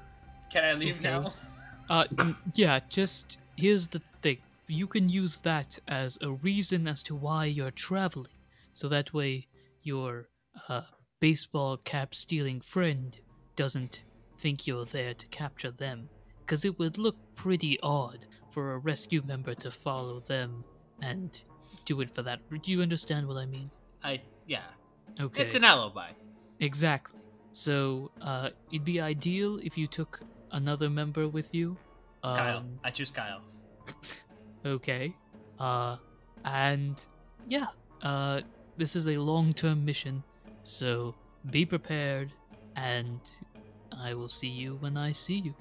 [0.51, 1.09] Can I leave Okay.
[1.09, 1.33] now?
[1.89, 2.05] Uh,
[2.53, 4.37] yeah, just here's the thing.
[4.67, 8.37] You can use that as a reason as to why you're traveling.
[8.71, 9.47] So that way
[9.81, 10.29] your
[10.67, 10.83] uh,
[11.19, 13.17] baseball cap stealing friend
[13.55, 14.03] doesn't
[14.37, 16.09] think you're there to capture them.
[16.41, 20.63] Because it would look pretty odd for a rescue member to follow them
[21.01, 21.43] and
[21.85, 22.39] do it for that.
[22.61, 23.69] Do you understand what I mean?
[24.03, 24.63] I yeah.
[25.19, 25.43] Okay.
[25.43, 26.09] It's an alibi.
[26.59, 27.19] Exactly.
[27.53, 30.19] So, uh, it'd be ideal if you took
[30.51, 31.77] another member with you.
[32.23, 32.65] Um, Kyle.
[32.83, 33.41] I choose Kyle.
[34.65, 35.15] Okay.
[35.57, 35.95] Uh,
[36.43, 37.01] and
[37.47, 37.67] yeah,
[38.01, 38.41] uh,
[38.75, 40.21] this is a long term mission,
[40.63, 41.15] so
[41.49, 42.29] be prepared,
[42.75, 43.21] and
[43.97, 45.55] I will see you when I see you.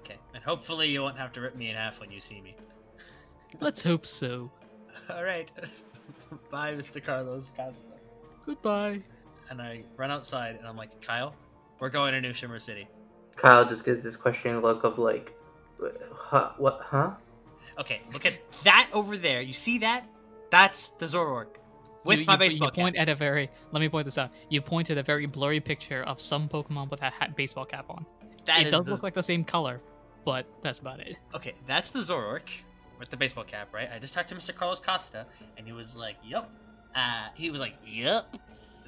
[0.00, 0.16] Okay.
[0.34, 2.56] And hopefully you won't have to rip me in half when you see me.
[3.60, 4.50] Let's hope so.
[5.08, 5.50] All right.
[6.50, 7.02] Bye, Mr.
[7.02, 7.74] Carlos Costa.
[8.46, 9.02] Goodbye.
[9.50, 11.34] And I run outside and I'm like, Kyle,
[11.78, 12.88] we're going to New Shimmer City.
[13.36, 15.34] Kyle just gives this questioning look of like,
[16.12, 17.14] huh, what, huh?
[17.78, 18.34] Okay, look at
[18.64, 19.40] that over there.
[19.40, 20.04] You see that?
[20.50, 21.56] That's the Zoroark
[22.04, 23.02] with you, my you, baseball you point cap.
[23.02, 23.50] at a very.
[23.72, 24.30] Let me point this out.
[24.48, 27.86] You point at a very blurry picture of some Pokemon with a hat, baseball cap
[27.88, 28.04] on.
[28.46, 29.80] That it is does the- look like the same color,
[30.24, 31.16] but that's about it.
[31.34, 32.48] Okay, that's the Zoroark
[32.98, 33.88] with the baseball cap, right?
[33.92, 34.54] I just talked to Mr.
[34.54, 36.50] Carlos Costa, and he was like, "Yep."
[36.94, 38.36] Uh, he was like, "Yep,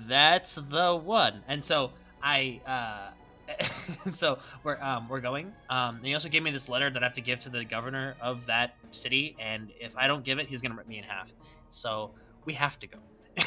[0.07, 1.93] that's the one." And so
[2.23, 3.53] I, uh,
[4.13, 5.53] so we're um we're going.
[5.71, 7.65] Um, and he also gave me this letter that I have to give to the
[7.65, 11.05] governor of that city, and if I don't give it, he's gonna rip me in
[11.05, 11.33] half.
[11.71, 12.13] So
[12.45, 12.99] we have to go.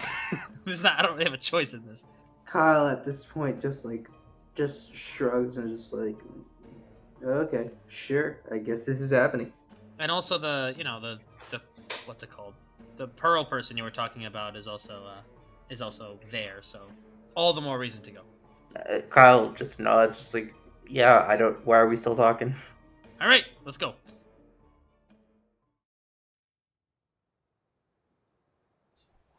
[0.66, 1.00] There's not.
[1.00, 2.06] I don't really have a choice in this.
[2.46, 4.10] Kyle at this point just like,
[4.56, 6.18] just shrugs and just like,
[7.24, 9.52] okay, sure, I guess this is happening.
[10.00, 11.20] And also the you know the
[11.52, 11.62] the
[12.06, 12.54] what's it called?
[12.98, 15.22] The pearl person you were talking about is also uh,
[15.70, 16.60] is also there.
[16.62, 16.82] So
[17.36, 18.22] all the more reason to go.
[18.76, 20.54] Uh, Kyle just nods, just like,
[20.88, 21.66] yeah, I don't.
[21.66, 22.54] Why are we still talking?
[23.22, 23.96] All right, let's go.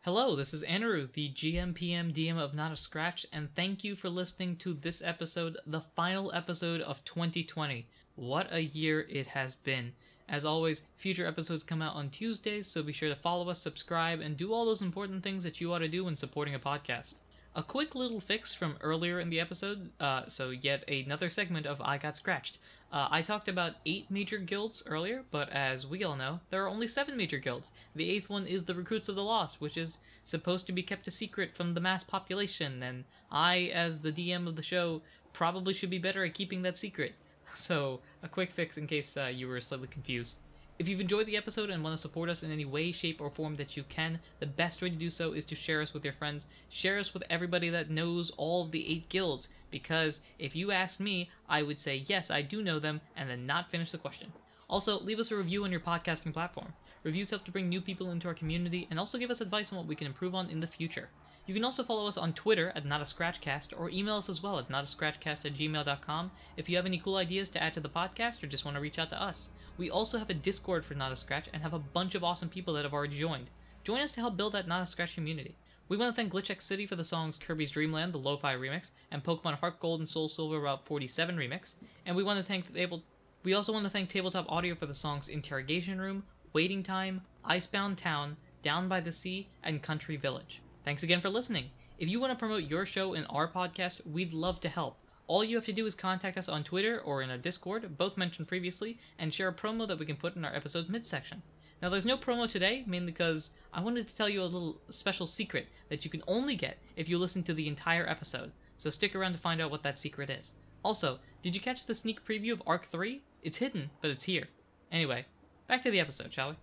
[0.07, 3.97] Hello, this is Anaru, the GM PM DM of Not a Scratch, and thank you
[3.97, 7.89] for listening to this episode, the final episode of 2020.
[8.15, 9.95] What a year it has been.
[10.29, 14.21] As always, future episodes come out on Tuesdays, so be sure to follow us, subscribe,
[14.21, 17.17] and do all those important things that you ought to do when supporting a podcast.
[17.57, 21.81] A quick little fix from earlier in the episode, uh, so yet another segment of
[21.81, 22.59] I Got Scratched.
[22.93, 26.69] Uh, I talked about eight major guilds earlier, but as we all know, there are
[26.69, 27.71] only seven major guilds.
[27.95, 31.09] The eighth one is the Recruits of the Lost, which is supposed to be kept
[31.09, 35.01] a secret from the mass population, and I, as the DM of the show,
[35.33, 37.15] probably should be better at keeping that secret.
[37.55, 40.35] So, a quick fix in case uh, you were slightly confused.
[40.79, 43.31] If you've enjoyed the episode and want to support us in any way, shape, or
[43.31, 46.05] form that you can, the best way to do so is to share us with
[46.05, 46.45] your friends.
[46.69, 51.01] Share us with everybody that knows all of the eight guilds, because if you ask
[51.01, 54.35] me, I would say, yes, I do know them, and then not finish the question.
[54.69, 56.75] Also, leave us a review on your podcasting platform.
[57.05, 59.79] Reviews help to bring new people into our community and also give us advice on
[59.79, 61.09] what we can improve on in the future.
[61.47, 64.43] You can also follow us on Twitter at Not a Scratchcast or email us as
[64.43, 67.89] well at notascratchcast at gmail.com if you have any cool ideas to add to the
[67.89, 69.49] podcast or just want to reach out to us.
[69.79, 72.49] We also have a Discord for Not a Scratch and have a bunch of awesome
[72.49, 73.51] people that have already joined.
[73.85, 75.57] Join us to help build that Not a Scratch community.
[75.89, 79.23] We want to thank GlitchxCity for the songs Kirby's Dream Land, the Lo-Fi remix, and
[79.23, 81.75] Pokemon Heart Gold and Soul Silver Route 47 remix.
[82.05, 83.05] And we want to thank Table.
[83.45, 87.99] We also want to thank Tabletop Audio for the songs Interrogation Room, Waiting Time, Icebound
[87.99, 90.63] Town, Down by the Sea, and Country Village.
[90.85, 91.71] Thanks again for listening.
[91.99, 94.99] If you want to promote your show in our podcast, we'd love to help.
[95.29, 98.17] All you have to do is contact us on Twitter or in our Discord, both
[98.17, 101.43] mentioned previously, and share a promo that we can put in our episode midsection.
[101.83, 105.27] Now, there's no promo today, mainly because I wanted to tell you a little special
[105.27, 109.15] secret that you can only get if you listen to the entire episode, so stick
[109.15, 110.53] around to find out what that secret is.
[110.85, 113.21] Also, did you catch the sneak preview of Arc 3?
[113.43, 114.47] It's hidden, but it's here.
[114.93, 115.27] Anyway,
[115.67, 116.57] back to the episode, shall we?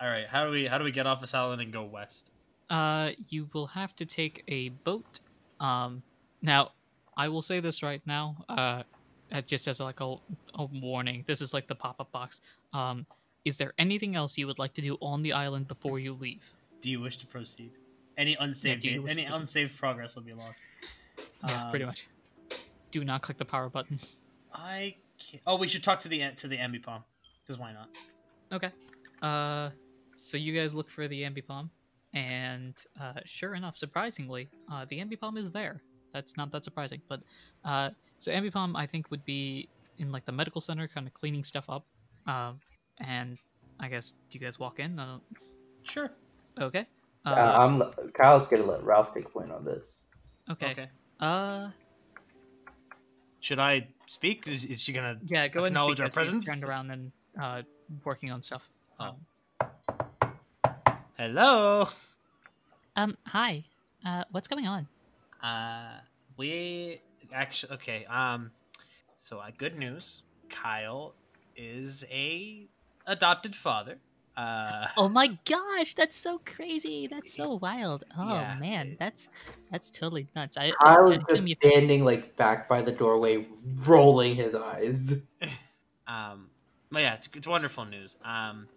[0.00, 2.30] All right, how do we how do we get off this island and go west?
[2.70, 5.20] Uh, you will have to take a boat.
[5.58, 6.02] Um,
[6.40, 6.70] now,
[7.16, 8.36] I will say this right now.
[8.48, 8.82] Uh,
[9.32, 10.16] uh, just as like a,
[10.54, 12.40] a warning, this is like the pop-up box.
[12.72, 13.06] Um,
[13.44, 16.42] is there anything else you would like to do on the island before you leave?
[16.80, 17.72] Do you wish to proceed?
[18.16, 20.62] Any unsaved do you ga- wish to any unsaved progress will be lost.
[21.46, 22.08] Yeah, pretty Um, much.
[22.90, 23.98] Do not click the power button.
[24.52, 25.42] I can't...
[25.46, 27.02] oh, we should talk to the to the ambipom
[27.46, 27.88] because why not?
[28.52, 28.70] Okay.
[29.22, 29.70] Uh,
[30.20, 31.68] so you guys look for the ambipom,
[32.14, 35.80] and uh, sure enough, surprisingly, uh, the ambipom is there.
[36.12, 37.20] That's not that surprising, but
[37.64, 41.44] uh, so ambipom I think would be in like the medical center, kind of cleaning
[41.44, 41.84] stuff up.
[42.26, 42.58] Um,
[42.98, 43.38] and
[43.78, 44.98] I guess do you guys walk in?
[44.98, 45.18] Uh,
[45.82, 46.10] Sure.
[46.60, 46.86] okay.
[47.24, 50.04] Uh, Uh, I'm Kyle's gonna let Ralph take point on this.
[50.50, 50.72] okay.
[50.72, 50.88] Okay.
[51.20, 51.70] Uh,
[53.40, 54.46] Should I speak?
[54.48, 55.18] Is, is she gonna?
[55.26, 55.48] yeah.
[55.48, 56.44] Go ahead and Acknowledge speak our presence?
[56.46, 57.62] Turned around and uh,
[58.04, 58.68] working on stuff.
[58.98, 59.04] Oh.
[59.04, 59.16] Um,
[61.20, 61.86] Hello.
[62.96, 63.14] um.
[63.26, 63.62] Hi.
[64.06, 64.24] Uh.
[64.30, 64.88] What's going on?
[65.42, 66.00] Uh,
[66.38, 68.06] we actually okay.
[68.06, 68.50] Um,
[69.18, 70.22] so uh, good news.
[70.48, 71.12] Kyle
[71.58, 72.66] is a
[73.06, 73.98] adopted father.
[74.34, 77.06] Uh, Oh my gosh, that's so crazy.
[77.06, 78.04] That's so wild.
[78.16, 79.28] Oh Yeah, man, it- that's
[79.70, 80.56] that's totally nuts.
[80.56, 83.46] I, I, Kyle I is just you- standing like back by the doorway,
[83.84, 85.20] rolling his eyes.
[86.08, 86.48] um,
[86.90, 88.16] but yeah, it's it's wonderful news.
[88.24, 88.68] Um,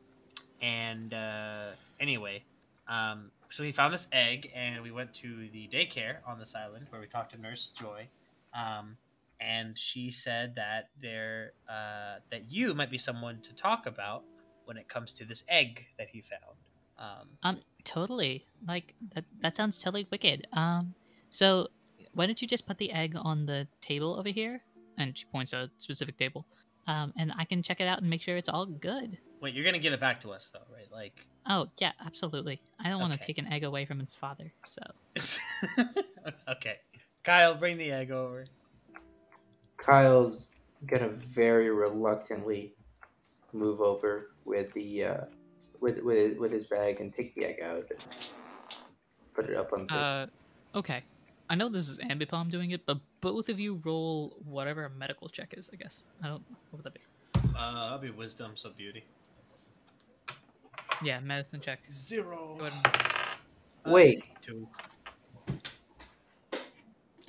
[0.63, 2.43] and uh, anyway,
[2.87, 6.87] um, so he found this egg, and we went to the daycare on this island
[6.89, 8.07] where we talked to Nurse Joy.
[8.55, 8.97] Um,
[9.41, 14.23] and she said that there uh, that you might be someone to talk about
[14.65, 16.57] when it comes to this egg that he found.
[16.97, 18.45] Um, um totally.
[18.65, 20.47] Like that that sounds totally wicked.
[20.53, 20.93] Um
[21.29, 21.67] so
[22.13, 24.61] why don't you just put the egg on the table over here?
[24.95, 26.45] and she points a specific table.
[26.87, 29.17] Um and I can check it out and make sure it's all good.
[29.43, 30.87] Wait, you're gonna give it back to us though, right?
[30.91, 32.61] Like, Oh, yeah, absolutely.
[32.79, 34.51] I don't want to take an egg away from its father.
[34.63, 34.81] So,
[36.49, 36.77] okay,
[37.23, 38.45] Kyle, bring the egg over.
[39.77, 40.51] Kyle's
[40.87, 42.73] gonna very reluctantly
[43.51, 45.25] move over with the uh,
[45.81, 47.99] with with with his bag and take the egg out, and
[49.35, 49.93] put it up on the.
[49.93, 50.25] Uh,
[50.75, 51.03] okay.
[51.49, 55.27] I know this is Ambipom doing it, but both of you roll whatever a medical
[55.27, 55.69] check is.
[55.73, 56.43] I guess I don't.
[56.71, 57.01] What would that be?
[57.55, 59.03] Uh, that'll be wisdom, so beauty.
[61.01, 61.79] Yeah, medicine check.
[61.89, 62.55] Zero.
[62.59, 62.69] Go
[63.91, 64.67] Wait, Two.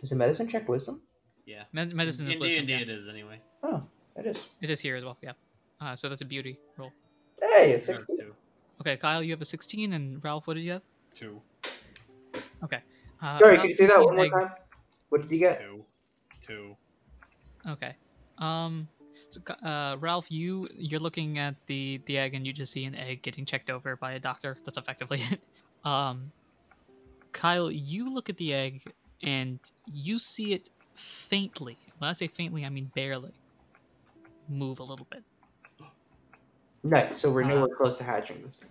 [0.03, 1.01] is a medicine check wisdom?
[1.47, 1.65] Yeah.
[1.73, 2.67] Med- medicine is In wisdom.
[2.67, 2.81] D&D yeah.
[2.81, 3.41] it is anyway.
[3.63, 3.83] Oh,
[4.17, 4.47] it is.
[4.61, 5.17] It is here as well.
[5.23, 5.33] Yeah.
[5.81, 6.93] Uh, so that's a beauty roll.
[7.41, 8.19] Hey, a I got a sixteen.
[8.81, 10.83] Okay, Kyle, you have a 16, and Ralph, what did you have?
[11.15, 11.41] Two.
[13.23, 14.51] Uh, Sorry, Ralph, can you say that one more egg- time?
[15.09, 15.61] What did you get?
[15.61, 15.85] Two.
[16.41, 16.77] Two.
[17.69, 17.95] Okay.
[18.39, 18.89] Um.
[19.31, 22.95] So, uh, Ralph, you you're looking at the the egg, and you just see an
[22.95, 24.57] egg getting checked over by a doctor.
[24.65, 25.41] That's effectively it.
[25.85, 26.33] Um.
[27.33, 28.83] Kyle, you look at the egg,
[29.23, 29.59] and
[29.93, 31.77] you see it faintly.
[31.99, 33.33] When I say faintly, I mean barely.
[34.49, 35.25] Move a little bit.
[36.83, 37.19] Nice.
[37.19, 38.71] So we're Uh, nowhere close to hatching this thing.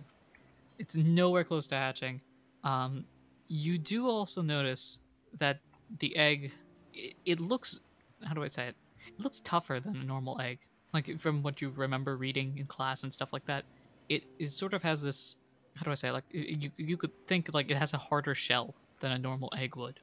[0.78, 2.20] It's nowhere close to hatching.
[2.62, 3.04] Um,
[3.48, 4.98] you do also notice
[5.38, 5.60] that
[5.98, 6.52] the egg,
[6.94, 7.80] it, it looks,
[8.24, 8.76] how do I say it?
[9.18, 10.58] It looks tougher than a normal egg.
[10.92, 13.64] Like from what you remember reading in class and stuff like that,
[14.08, 15.36] it, it sort of has this,
[15.76, 16.08] how do I say?
[16.08, 16.12] it?
[16.12, 19.76] Like you you could think like it has a harder shell than a normal egg
[19.76, 19.98] would.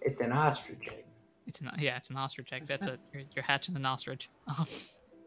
[0.00, 1.04] It's an ostrich egg.
[1.46, 2.66] It's an yeah, it's an ostrich egg.
[2.66, 4.28] That's a you're, you're hatching an ostrich.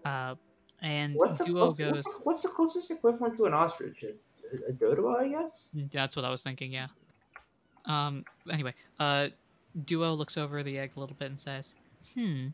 [0.03, 0.33] Uh,
[0.81, 1.91] and What's the, Duo what's, goes.
[1.91, 4.03] what's, the, what's the closest equivalent to an ostrich?
[4.03, 5.69] A, a dodo, I guess.
[5.91, 6.87] That's what I was thinking, yeah.
[7.85, 9.27] Um anyway, uh
[9.85, 11.75] Duo looks over the egg a little bit and says,
[12.15, 12.47] hmm.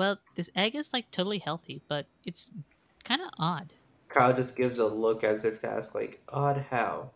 [0.00, 2.50] Well, this egg is like totally healthy, but it's
[3.04, 3.74] kind of odd.
[4.10, 7.14] Kyle just gives a look as if to ask, like, odd how?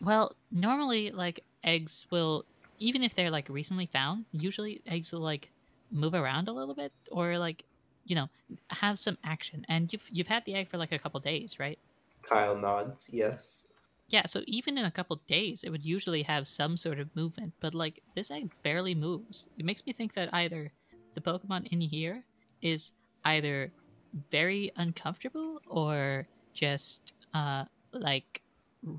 [0.00, 2.46] Well, normally, like eggs will,
[2.78, 5.52] even if they're like recently found, usually eggs will like
[5.90, 7.64] move around a little bit or like,
[8.04, 8.28] you know,
[8.70, 9.64] have some action.
[9.68, 11.80] And you've you've had the egg for like a couple days, right?
[12.22, 13.72] Kyle nods, yes.
[14.08, 17.54] Yeah, so even in a couple days, it would usually have some sort of movement,
[17.60, 19.48] but like this egg barely moves.
[19.56, 20.72] It makes me think that either
[21.18, 22.24] the Pokemon in here
[22.62, 22.92] is
[23.24, 23.72] either
[24.30, 28.42] very uncomfortable or just uh like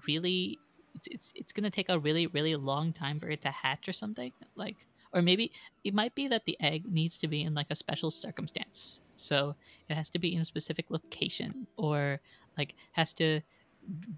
[0.06, 0.60] really
[0.96, 3.94] it's it's, it's gonna take a really really long time for it to hatch or
[3.94, 5.52] something like or maybe
[5.84, 9.02] it might be that the egg needs to be in like a special circumstance.
[9.16, 9.56] So
[9.90, 12.20] it has to be in a specific location or
[12.60, 13.42] like has to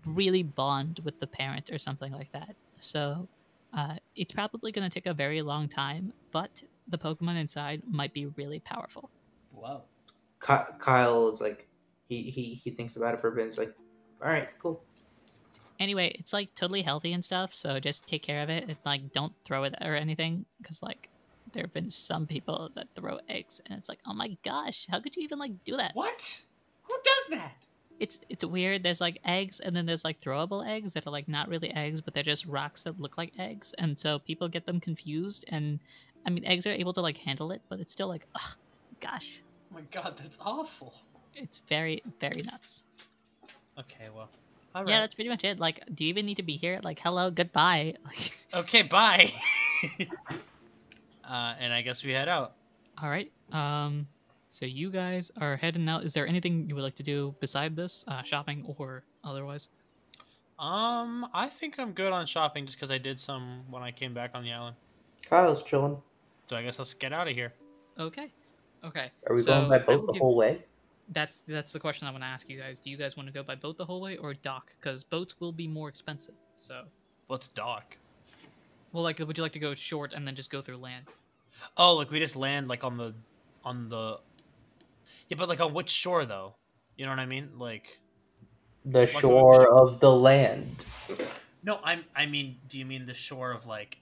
[0.05, 2.57] really bond with the parent or something like that.
[2.79, 3.29] So
[3.73, 6.61] uh, it's probably going to take a very long time but
[6.91, 9.09] the pokemon inside might be really powerful
[9.53, 9.81] Whoa.
[10.39, 11.67] Kyle is like,
[12.09, 13.45] he, he, he thinks about it for a bit.
[13.45, 13.75] He's like,
[14.23, 14.81] all right, cool.
[15.79, 19.11] anyway it's like totally healthy and stuff so just take care of it and like
[19.13, 21.09] don't throw it or anything because like
[21.53, 24.99] there have been some people that throw eggs and it's like oh my gosh how
[24.99, 26.41] could you even like do that What?
[26.83, 27.53] Who does that?
[27.99, 31.27] it's it's weird there's like eggs and then there's like throwable eggs that are like
[31.27, 34.65] not really eggs but they're just rocks that look like eggs and so people get
[34.65, 35.79] them confused and
[36.25, 38.55] i mean eggs are able to like handle it but it's still like ugh,
[38.99, 39.39] gosh
[39.71, 40.93] Oh my god, that's awful.
[41.33, 42.83] it's very very nuts
[43.79, 44.29] Okay, well.
[44.75, 46.99] All yeah that's pretty much it like do you even need to be here like
[46.99, 47.95] hello goodbye
[48.53, 49.31] Okay, bye.
[51.27, 52.53] uh, and I guess we head out.
[53.01, 53.31] All right.
[53.53, 54.07] Um,
[54.49, 56.03] so you guys are heading out.
[56.03, 59.69] Is there anything you would like to do beside this, uh, shopping or otherwise?
[60.59, 64.13] Um, I think I'm good on shopping just because I did some when I came
[64.13, 64.75] back on the island.
[65.25, 65.97] Kyle's chilling.
[66.51, 67.53] So I guess let's get out of here.
[67.97, 68.29] Okay.
[68.83, 69.09] Okay.
[69.29, 70.61] Are we So, going by boat the give- whole way?
[71.13, 72.77] That's that's the question I want to ask you guys.
[72.77, 74.73] Do you guys want to go by boat the whole way or dock?
[74.77, 76.35] Because boats will be more expensive.
[76.57, 76.83] So,
[77.27, 77.95] What's dock?
[78.91, 81.05] well, like, would you like to go short and then just go through land?
[81.77, 83.13] Oh, like we just land like on the
[83.63, 84.19] on the
[85.29, 86.55] Yeah, but like on which shore though?
[86.97, 87.47] You know what I mean?
[87.57, 87.97] Like
[88.83, 90.83] The a- shore of the land.
[91.63, 93.99] No, I'm I mean, do you mean the shore of like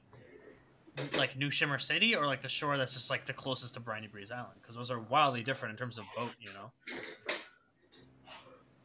[1.17, 4.07] like New Shimmer City or like the shore that's just like the closest to Briny
[4.07, 4.59] Breeze Island?
[4.61, 6.71] Because those are wildly different in terms of boat, you know.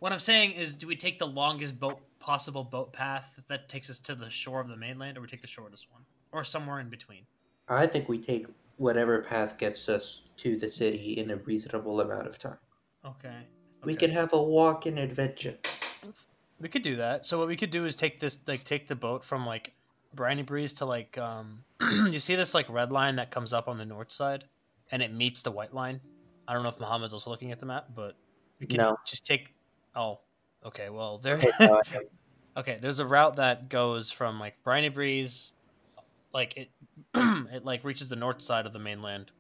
[0.01, 3.89] What I'm saying is, do we take the longest boat possible boat path that takes
[3.89, 6.03] us to the shore of the mainland, or we take the shortest one,
[6.33, 7.23] or somewhere in between?
[7.69, 8.47] I think we take
[8.77, 12.59] whatever path gets us to the city in a reasonable amount of time.
[13.07, 13.47] Okay.
[13.85, 15.57] We could have a walk-in adventure.
[16.61, 17.25] We could do that.
[17.25, 19.73] So what we could do is take this, like, take the boat from like
[20.15, 23.79] Briny Breeze to like, um, you see this like red line that comes up on
[23.79, 24.45] the north side,
[24.91, 26.01] and it meets the white line.
[26.47, 28.15] I don't know if Muhammad's also looking at the map, but
[28.59, 28.97] you could No.
[29.07, 29.55] just take.
[29.95, 30.21] Oh,
[30.65, 30.91] okay.
[30.91, 31.41] Well, there.
[32.57, 35.53] Okay, there's a route that goes from like Briny Breeze,
[36.33, 36.71] like it,
[37.15, 39.33] it like reaches the north side of the mainland,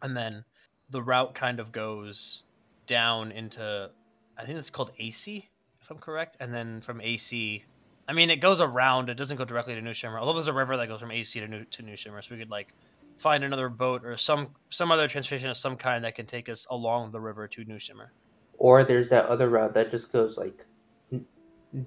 [0.00, 0.46] and then
[0.88, 2.42] the route kind of goes
[2.86, 3.90] down into,
[4.38, 5.46] I think it's called AC,
[5.82, 7.64] if I'm correct, and then from AC,
[8.08, 9.08] I mean it goes around.
[9.08, 11.38] It doesn't go directly to New Shimmer, although there's a river that goes from AC
[11.40, 12.74] to New to New Shimmer, so we could like
[13.16, 16.66] find another boat or some some other transportation of some kind that can take us
[16.70, 18.12] along the river to New Shimmer.
[18.58, 20.64] or there's that other route that just goes like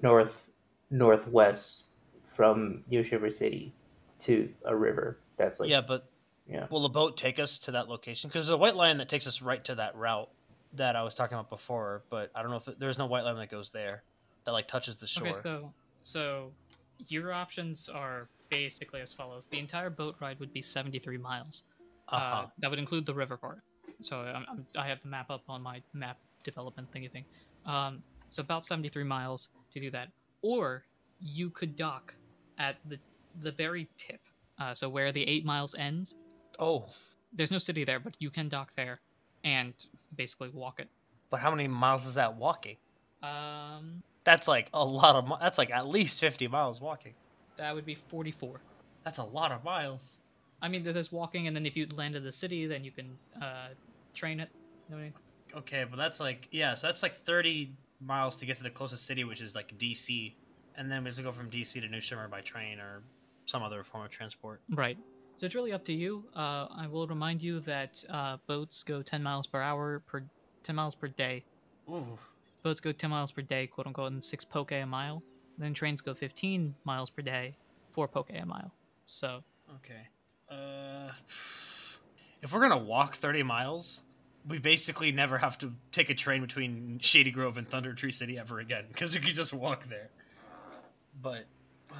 [0.01, 0.49] north
[0.89, 1.83] northwest
[2.23, 3.73] from New Shimmer City
[4.19, 5.19] to a river.
[5.37, 6.09] That's like yeah, but
[6.47, 6.67] yeah.
[6.69, 8.29] Will the boat take us to that location?
[8.29, 10.29] Because there's a white line that takes us right to that route
[10.73, 13.23] that I was talking about before, but I don't know if it, there's no white
[13.25, 14.03] line that goes there
[14.45, 15.27] that like touches the shore.
[15.27, 15.73] Okay, so
[16.07, 16.51] so
[17.07, 21.63] your options are basically as follows: the entire boat ride would be seventy-three miles.
[22.09, 22.43] uh-huh.
[22.43, 23.61] Uh, that would include the river part.
[24.01, 27.25] So I'm, I'm, I have the map up on my map development thingy thing.
[27.65, 30.09] Um, so about 73 miles to do that.
[30.41, 30.83] Or
[31.19, 32.13] you could dock
[32.57, 32.97] at the
[33.41, 34.21] the very tip.
[34.59, 36.15] Uh, so where the eight miles ends,
[36.59, 36.85] oh,
[37.33, 38.99] there's no city there, but you can dock there
[39.43, 39.73] and
[40.15, 40.89] basically walk it.
[41.29, 42.77] but how many miles is that walking?
[43.21, 45.25] Um, That's like a lot of.
[45.25, 47.13] mi- That's like at least fifty miles walking.
[47.55, 48.59] that would be 44.
[49.05, 50.17] That's a lot of miles.
[50.61, 53.17] I mean, there's walking, and then if you land in the city, then you can
[53.41, 53.69] uh,
[54.13, 54.49] train it.
[54.89, 55.13] You know I mean?
[55.55, 57.71] Okay, but that's like yeah, so that's like thirty
[58.01, 60.33] miles to get to the closest city, which is like DC,
[60.75, 63.01] and then we have to go from DC to New Shimmer by train or
[63.45, 64.59] some other form of transport.
[64.71, 64.97] Right.
[65.37, 66.25] So it's really up to you.
[66.35, 70.23] Uh, I will remind you that uh, boats go 10 miles per hour per
[70.63, 71.45] 10 miles per day.
[71.89, 72.17] Ooh.
[72.67, 75.23] Boats go 10 miles per day, quote unquote, and six poke a mile.
[75.57, 77.55] Then trains go 15 miles per day,
[77.93, 78.73] four poke a mile.
[79.05, 79.41] So
[79.77, 80.01] Okay.
[80.51, 81.11] Uh,
[82.41, 84.01] if we're gonna walk thirty miles,
[84.49, 88.37] we basically never have to take a train between Shady Grove and Thunder Tree City
[88.37, 90.09] ever again because we could just walk there.
[91.21, 91.45] But
[91.93, 91.95] uh,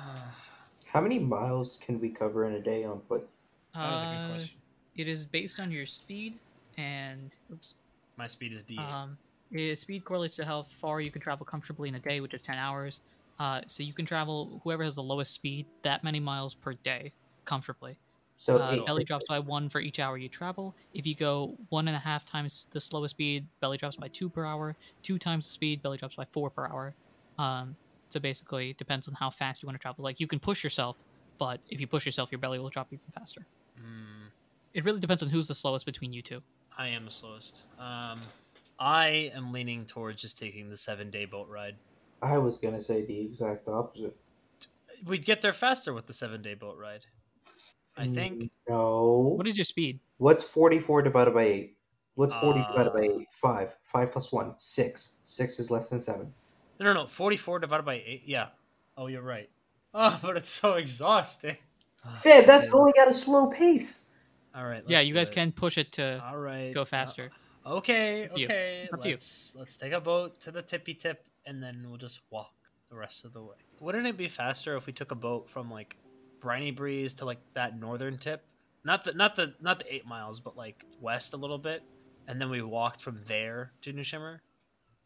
[0.86, 3.26] How many miles can we cover in a day on foot?
[3.74, 4.58] that was a good Uh, question.
[4.98, 6.34] It is based on your speed
[6.78, 7.76] and oops,
[8.18, 8.78] My speed is D.
[8.78, 9.18] um,
[9.76, 12.58] speed correlates to how far you can travel comfortably in a day, which is ten
[12.58, 13.02] hours.
[13.40, 17.12] Uh, so you can travel whoever has the lowest speed that many miles per day
[17.46, 17.98] comfortably.
[18.36, 18.86] So Uh, eight.
[18.86, 20.76] belly drops by one for each hour you travel.
[20.94, 24.30] If you go one and a half times the slowest speed, belly drops by two
[24.30, 24.76] per hour.
[25.02, 26.94] Two times the speed, belly drops by four per hour.
[27.38, 27.76] Um,
[28.10, 30.04] so basically, it depends on how fast you want to travel.
[30.04, 30.98] Like you can push yourself,
[31.40, 33.46] but if you push yourself, your belly will drop even faster.
[33.80, 34.30] Mm,
[34.74, 36.42] It really depends on who's the slowest between you two.
[36.78, 37.64] I am the slowest.
[37.80, 38.20] Um,
[38.80, 41.76] I am leaning towards just taking the seven day boat ride.
[42.22, 44.16] I was gonna say the exact opposite.
[45.06, 47.06] We'd get there faster with the seven day boat ride.
[47.96, 48.52] I think.
[48.70, 49.34] No.
[49.38, 50.00] What is your speed?
[50.18, 51.78] What's 44 divided by 8?
[52.14, 53.32] What's 40 divided by Uh, 8?
[53.32, 53.76] 5.
[53.84, 54.54] 5 plus 1.
[54.56, 55.10] 6.
[55.24, 56.32] 6 is less than 7.
[56.80, 57.08] No, no, no.
[57.08, 58.22] 44 divided by 8.
[58.26, 58.50] Yeah.
[58.98, 59.50] Oh, you're right.
[59.96, 61.58] Oh, but it's so exhausting.
[62.22, 62.72] Fam, that's Okay.
[62.72, 64.08] going at a slow pace.
[64.56, 64.84] All right.
[64.88, 65.34] yeah, you guys it.
[65.34, 66.72] can push it to All right.
[66.74, 67.32] go uh, faster.
[67.68, 68.26] Okay.
[68.26, 68.46] Up to you.
[68.46, 68.90] Okay.
[68.94, 69.16] Up to you.
[69.16, 72.54] let's let's take a boat to the tippy tip, and then we'll just walk
[72.90, 73.56] the rest of the way.
[73.80, 75.98] Wouldn't it be faster if we took a boat from like
[76.40, 78.44] Briny Breeze to like that northern tip?
[78.84, 81.84] Not the not the not the eight miles, but like west a little bit,
[82.28, 84.42] and then we walked from there to New Shimmer,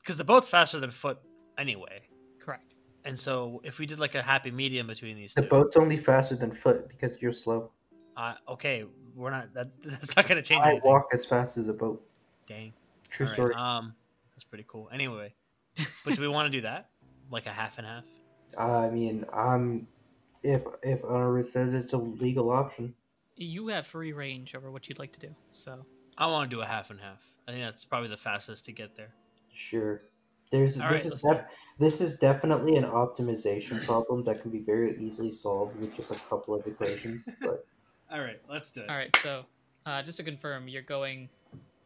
[0.01, 1.19] because the boat's faster than foot
[1.57, 2.01] anyway.
[2.39, 2.75] Correct.
[3.05, 5.97] And so if we did like a happy medium between these The two, boat's only
[5.97, 7.71] faster than foot because you're slow.
[8.17, 8.85] uh, okay,
[9.15, 10.87] we're not that that's not gonna change I anything.
[10.87, 12.05] walk as fast as a boat.
[12.51, 12.73] Dang.
[13.09, 13.55] True All right, story.
[13.55, 13.93] Um,
[14.35, 14.89] that's pretty cool.
[14.93, 15.33] Anyway,
[16.03, 16.89] but do we want to do that?
[17.29, 18.03] Like a half and half?
[18.57, 19.87] I mean, I'm.
[20.43, 22.93] If if Honor says it's a legal option,
[23.37, 25.29] You have free range over what you'd like to do.
[25.53, 25.85] So
[26.17, 27.23] I want to do a half and half.
[27.47, 29.13] I think that's probably the fastest to get there.
[29.53, 30.01] sure.
[30.51, 31.45] There's All this right, is def-
[31.79, 36.15] this is definitely an optimization problem that can be very easily solved with just a
[36.29, 37.23] couple of equations.
[37.39, 37.65] But
[38.11, 38.89] All right, let's do it.
[38.89, 39.45] All right, so
[39.85, 41.29] uh, just to confirm, you're going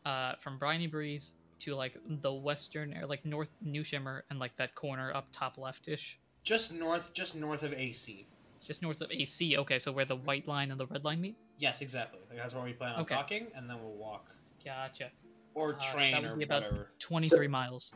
[0.06, 4.56] uh, from Briny Breeze to like the western or like north New Shimmer and like
[4.58, 8.28] that corner up top leftish, Just north, just north of AC.
[8.66, 9.58] just north of AC.
[9.58, 11.36] Okay, so where the white line and the red line meet.
[11.58, 12.20] Yes, exactly.
[12.30, 13.16] Like, that's where we plan on Okay.
[13.16, 14.26] talking, and then we'll walk
[14.64, 15.12] Gotcha.
[15.54, 17.94] or Uh, so train that would or be about- whatever, Twenty-three miles.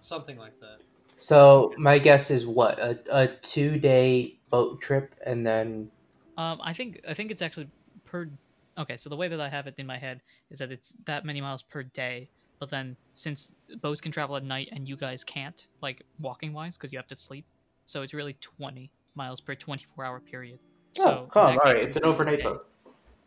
[0.00, 0.78] something like that.
[1.16, 5.90] so my guess is what a a two day boat trip and then
[6.36, 7.68] Um, I think I think it's actually
[8.04, 8.30] per.
[8.78, 10.20] Okay, so the way that I have it in my head
[10.50, 12.30] is that it's that many miles per day.
[12.60, 16.76] But then, since boats can travel at night and you guys can't, like walking wise,
[16.76, 17.44] because you have to sleep,
[17.86, 20.58] so it's really twenty miles per twenty-four hour period.
[20.98, 21.58] oh, So in calm.
[21.64, 22.44] All right, it's an overnight day.
[22.44, 22.66] boat.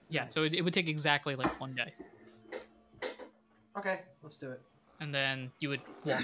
[0.09, 1.93] Yeah, so it, it would take exactly like one day,
[3.77, 4.61] Okay, let's do it.
[4.99, 6.21] and then you would walk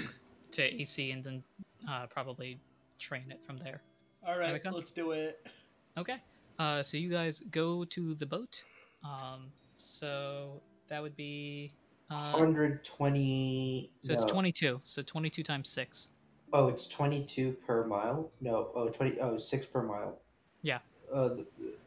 [0.52, 1.42] to AC and then
[1.88, 2.60] uh, probably
[2.98, 3.80] train it from there.
[4.26, 5.46] All right, let's do it.
[5.96, 6.16] Okay.
[6.58, 8.62] Uh, so you guys go to the boat.
[9.04, 11.72] Um, so that would be.
[12.10, 13.90] Uh, 120.
[14.00, 14.80] so it's 22.
[14.84, 16.08] So 22 times 6.
[16.52, 18.30] Oh, it's 22 per mile?
[18.40, 20.18] No, oh, 20, oh, 6 per mile.
[20.62, 20.78] Yeah.
[21.12, 21.30] Uh,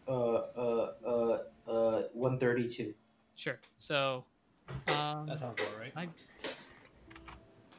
[0.07, 1.37] uh, uh, uh,
[1.67, 2.93] uh, 132.
[3.35, 3.59] Sure.
[3.79, 4.23] So.
[4.89, 5.91] Um, That sounds about right.
[5.95, 6.07] I,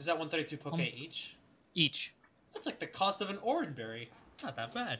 [0.00, 1.36] Is that 132 poke Um, each?
[1.74, 2.14] each.
[2.52, 4.10] That's like the cost of an Oran Berry.
[4.42, 4.98] Not that bad.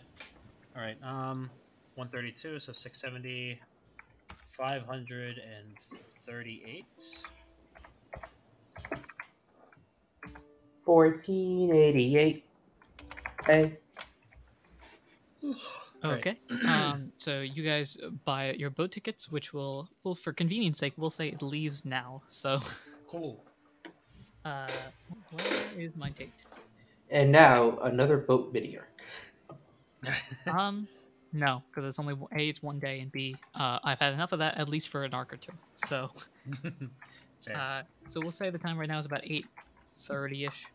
[0.77, 0.97] All right.
[1.03, 1.51] Um,
[1.97, 2.61] 132.
[2.61, 3.61] So 670.
[4.57, 6.85] 538.
[10.85, 12.45] 1488.
[13.47, 13.79] Hey.
[16.05, 16.37] Okay.
[16.69, 21.11] um, so you guys buy your boat tickets, which will, well, for convenience sake, we'll
[21.11, 22.23] say it leaves now.
[22.27, 22.61] So,
[23.07, 23.45] Cool.
[24.45, 24.67] uh,
[25.31, 25.45] where
[25.79, 26.33] is my date?
[27.09, 29.01] And now, another boat mini arc.
[30.49, 30.89] Um,
[31.33, 34.39] no, because it's only a it's one day, and b uh, I've had enough of
[34.41, 35.53] that at least for an arc or two.
[35.77, 36.11] So,
[37.55, 39.47] uh, so we'll say the time right now is about eight
[39.97, 40.67] thirty ish.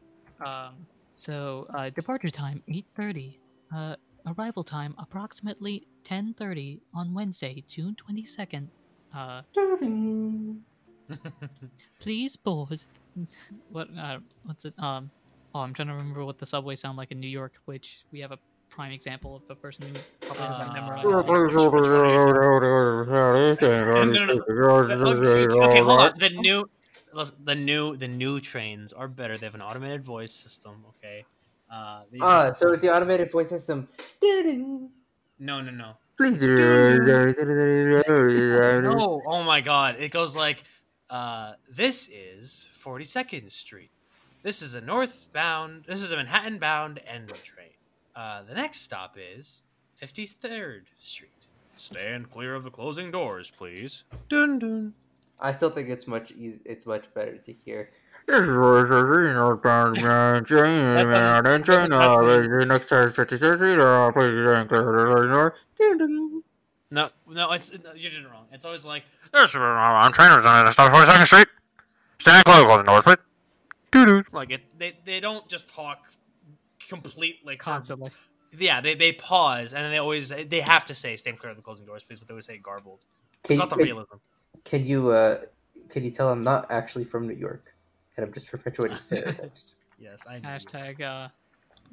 [0.44, 0.76] Um,
[1.16, 3.40] so uh, departure time eight thirty.
[3.76, 3.96] Uh,
[4.26, 8.70] arrival time approximately ten thirty on Wednesday, June twenty second.
[9.16, 9.42] Uh,
[12.00, 12.82] please board.
[13.72, 13.90] what?
[13.96, 14.74] Uh, what's it?
[14.80, 15.12] Um,
[15.54, 18.20] oh, I'm trying to remember what the subway sound like in New York, which we
[18.22, 18.40] have a
[18.70, 21.06] prime example of a person who probably has that Uh, memorized.
[24.14, 24.42] no, no, no.
[25.64, 26.20] Okay, hold on.
[26.20, 26.70] The new,
[27.44, 29.38] the new, the new trains are better.
[29.38, 30.84] They have an automated voice system.
[30.98, 31.26] Okay.
[31.72, 33.88] Uh, Ah, so it's the automated voice system.
[34.22, 34.90] no,
[35.40, 35.94] no, no.
[36.18, 36.40] Please.
[38.82, 39.22] No.
[39.28, 39.98] Oh my God!
[40.00, 40.64] It goes like
[41.10, 43.90] Uh, this is 42nd Street.
[44.44, 45.86] This is a northbound.
[45.88, 47.57] This is a Manhattan-bound N train.
[48.18, 49.62] Uh, the next stop is
[50.02, 51.30] 53rd Street.
[51.76, 54.06] Stand clear of the closing doors, please.
[54.28, 54.94] Dun dun.
[55.40, 56.60] I still think it's much easy.
[56.66, 57.92] It's much better to hear.
[58.26, 64.70] This is Rosarino Town Man, Jane, man, and China, next time 50 city, please thank
[64.70, 66.42] the
[66.90, 68.48] No, no, it's no, you did it wrong.
[68.52, 71.48] It's always like This is on trainers on stop 42nd Street.
[72.18, 73.18] Stand close on the north, please.
[73.92, 74.24] Doo-doo.
[74.32, 74.62] like it.
[74.80, 76.08] They they don't just talk
[76.88, 78.12] completely for- Constantly.
[78.58, 81.58] Yeah, they, they pause and then they always they have to say "stand clear of
[81.58, 83.00] the closing doors, please," but they always say garbled.
[83.42, 84.16] It's Can, not the can, realism.
[84.64, 85.42] can you uh,
[85.90, 87.74] can you tell I'm not actually from New York,
[88.16, 89.78] and I'm just perpetuating stereotypes?
[90.00, 90.48] Yes, I know.
[90.48, 91.28] Hashtag uh,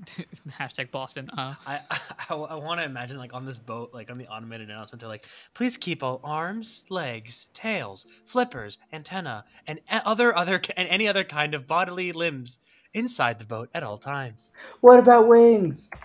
[0.60, 1.30] hashtag Boston.
[1.30, 1.80] Uh, I,
[2.30, 5.08] I, I want to imagine like on this boat, like on the automated announcement, they're
[5.08, 11.24] like, "Please keep all arms, legs, tails, flippers, antenna, and other other and any other
[11.24, 12.58] kind of bodily limbs
[12.92, 14.52] inside the boat at all times.
[14.80, 15.90] what about wings?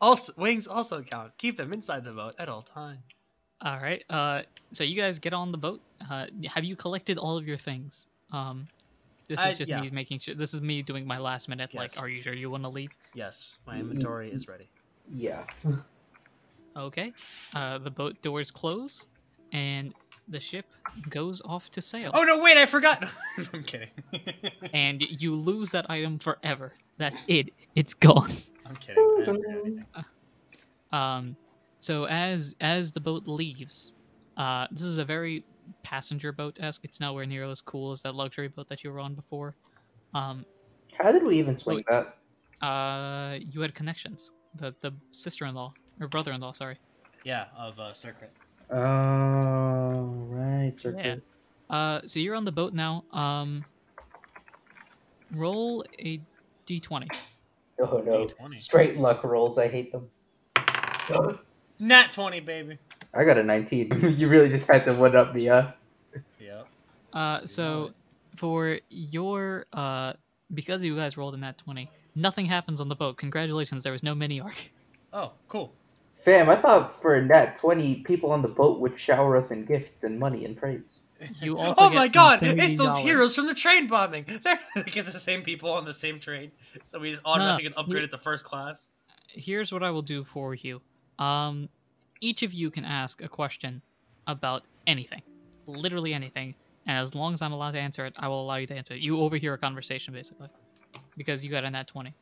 [0.00, 1.32] Also, wings also count.
[1.38, 3.00] Keep them inside the boat at all times."
[3.62, 4.04] all right.
[4.10, 4.42] Uh,
[4.72, 5.80] so you guys get on the boat.
[6.10, 8.06] Uh, have you collected all of your things?
[8.32, 8.68] Um,
[9.26, 9.80] this I- is just yeah.
[9.80, 10.34] me making sure.
[10.34, 11.70] This is me doing my last minute.
[11.72, 11.78] Yes.
[11.78, 12.90] Like, are you sure you want to leave?
[13.14, 14.68] Yes, my inventory is ready.
[15.10, 15.44] Yeah.
[16.76, 17.12] Okay.
[17.54, 19.06] Uh, the boat doors close,
[19.52, 19.94] and
[20.28, 20.66] the ship
[21.08, 22.10] goes off to sail.
[22.14, 22.42] Oh no!
[22.42, 23.04] Wait, I forgot.
[23.52, 23.90] I'm kidding.
[24.72, 26.74] And you lose that item forever.
[26.98, 27.50] That's it.
[27.74, 28.30] It's gone.
[28.66, 29.02] I'm kidding.
[29.02, 30.04] I didn't forget.
[30.92, 31.36] Um,
[31.80, 33.94] so as as the boat leaves,
[34.36, 35.44] uh, this is a very
[35.82, 36.84] passenger boat esque.
[36.84, 39.56] It's nowhere near as cool as that luxury boat that you were on before.
[40.14, 40.44] Um,
[40.98, 42.16] How did we even swing that?
[42.66, 44.30] uh, you had connections.
[44.54, 46.78] The the sister in law or brother in law, sorry.
[47.24, 48.32] Yeah, of uh, circuit.
[48.70, 50.72] Oh, right.
[50.76, 51.22] Circuit.
[51.70, 51.76] Yeah.
[51.76, 53.04] Uh, so you're on the boat now.
[53.12, 53.64] Um,
[55.32, 56.20] roll a
[56.66, 57.08] d20.
[57.80, 58.26] Oh no.
[58.26, 58.56] D20.
[58.56, 59.58] Straight luck rolls.
[59.58, 60.08] I hate them.
[61.78, 62.78] Nat twenty, baby.
[63.16, 64.14] I got a 19.
[64.18, 65.72] you really just had to one up me, huh?
[66.38, 66.66] Yep.
[67.12, 67.92] Uh, so
[68.36, 70.12] for your uh,
[70.52, 73.16] because you guys rolled in that 20, nothing happens on the boat.
[73.16, 74.70] Congratulations, there was no mini arc.
[75.12, 75.72] Oh, cool.
[76.12, 79.64] Fam, I thought for a net 20 people on the boat would shower us in
[79.64, 81.04] gifts and money and praise.
[81.40, 84.26] You also oh my god, it's those heroes from the train bombing.
[84.26, 86.52] They're like it's the same people on the same train.
[86.84, 88.90] So we just automatically get upgraded to first class.
[89.28, 90.82] Here's what I will do for you.
[91.18, 91.68] Um,
[92.20, 93.82] each of you can ask a question
[94.26, 95.22] about anything,
[95.66, 96.54] literally anything,
[96.86, 98.94] and as long as I'm allowed to answer it, I will allow you to answer
[98.94, 99.00] it.
[99.00, 100.48] You overhear a conversation basically,
[101.16, 102.14] because you got a nat 20.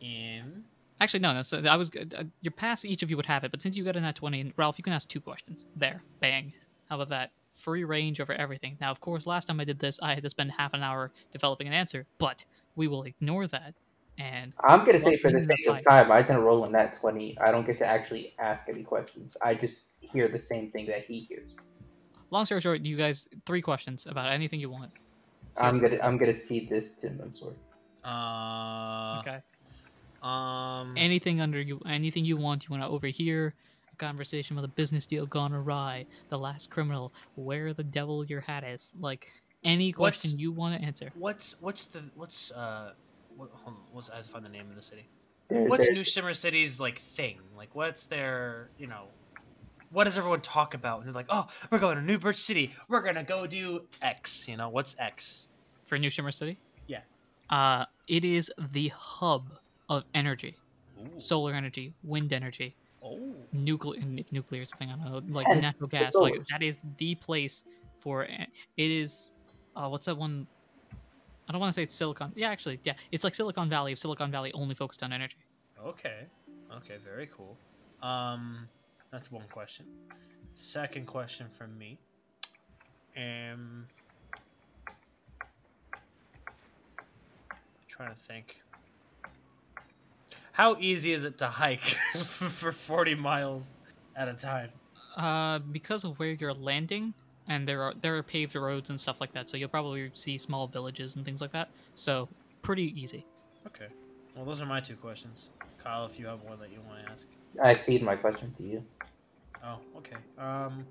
[0.00, 0.64] In
[1.00, 1.42] Actually, no, no.
[1.42, 2.84] So I was uh, your pass.
[2.84, 4.78] Each of you would have it, but since you got a nat twenty, and Ralph,
[4.78, 5.66] you can ask two questions.
[5.76, 6.52] There, bang.
[6.88, 7.30] How about that?
[7.52, 8.76] Free range over everything.
[8.80, 11.12] Now, of course, last time I did this, I had to spend half an hour
[11.32, 12.44] developing an answer, but
[12.74, 13.74] we will ignore that.
[14.18, 17.38] And I'm gonna say for the sake of time, I didn't roll in that 20.
[17.38, 19.36] I don't get to actually ask any questions.
[19.42, 21.56] I just hear the same thing that he hears.
[22.30, 24.90] long story short, you guys three questions about anything you want.
[25.56, 27.54] I'm gonna I'm gonna cede this to Mansoor.
[28.04, 29.38] uh Okay.
[30.22, 32.64] um Anything under you, anything you want.
[32.64, 33.54] You want to overhear
[33.92, 38.40] a conversation about a business deal gone awry, the last criminal, where the devil your
[38.40, 38.92] hat is.
[38.98, 39.28] Like
[39.64, 41.12] any question What's- you want to answer.
[41.14, 42.92] what's what's the what's uh
[43.38, 45.08] what, hold on, what's I have to find the name of the city.
[45.48, 47.38] There- What's there- New Shimmer City's like thing?
[47.56, 49.04] Like what's their you know
[49.90, 50.98] what does everyone talk about?
[50.98, 52.74] And they're like, oh, we're going to New Birch City.
[52.88, 54.46] We're gonna go do X.
[54.46, 55.46] You know what's X?
[55.86, 56.58] for New Shimmer City?
[56.86, 57.00] Yeah.
[57.48, 59.54] Uh, it is the hub
[59.88, 60.54] of energy,
[61.00, 61.08] Ooh.
[61.18, 63.18] solar energy, wind energy, Oh.
[63.54, 64.02] nuclear.
[64.18, 66.14] If nuclear is something I don't know, like Hence natural gas.
[66.14, 67.64] Like that is the place
[68.00, 68.24] for.
[68.24, 69.32] It is.
[69.74, 70.46] Uh, what's that one?
[71.48, 72.32] I don't want to say it's Silicon.
[72.36, 73.92] Yeah, actually, yeah, it's like Silicon Valley.
[73.92, 75.38] If Silicon Valley only focused on energy.
[75.84, 76.26] Okay.
[76.76, 77.56] Okay, very cool.
[78.02, 78.68] Um
[79.10, 79.86] that's one question.
[80.54, 81.98] Second question from me.
[83.16, 83.86] Um
[87.98, 88.62] trying to think.
[90.52, 93.74] How easy is it to hike for 40 miles
[94.16, 94.70] at a time?
[95.16, 97.14] Uh, because of where you're landing,
[97.48, 100.38] and there are there are paved roads and stuff like that, so you'll probably see
[100.38, 101.68] small villages and things like that.
[101.94, 102.28] So
[102.62, 103.24] pretty easy.
[103.66, 103.88] Okay.
[104.36, 105.48] Well, those are my two questions.
[105.82, 107.26] Kyle, if you have one that you want to ask.
[107.62, 108.84] I cede my question to you.
[109.64, 110.16] Oh, okay.
[110.38, 110.84] Um,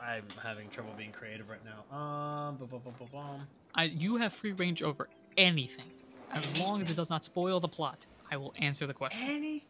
[0.00, 1.96] I'm having trouble being creative right now.
[1.96, 3.46] Um, bu- bu- bu- bu- bum.
[3.74, 5.90] I you have free range over anything,
[6.32, 8.06] as long as it does not spoil the plot.
[8.30, 9.20] I will answer the question.
[9.22, 9.62] anything.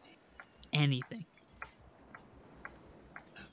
[0.73, 1.25] Anything.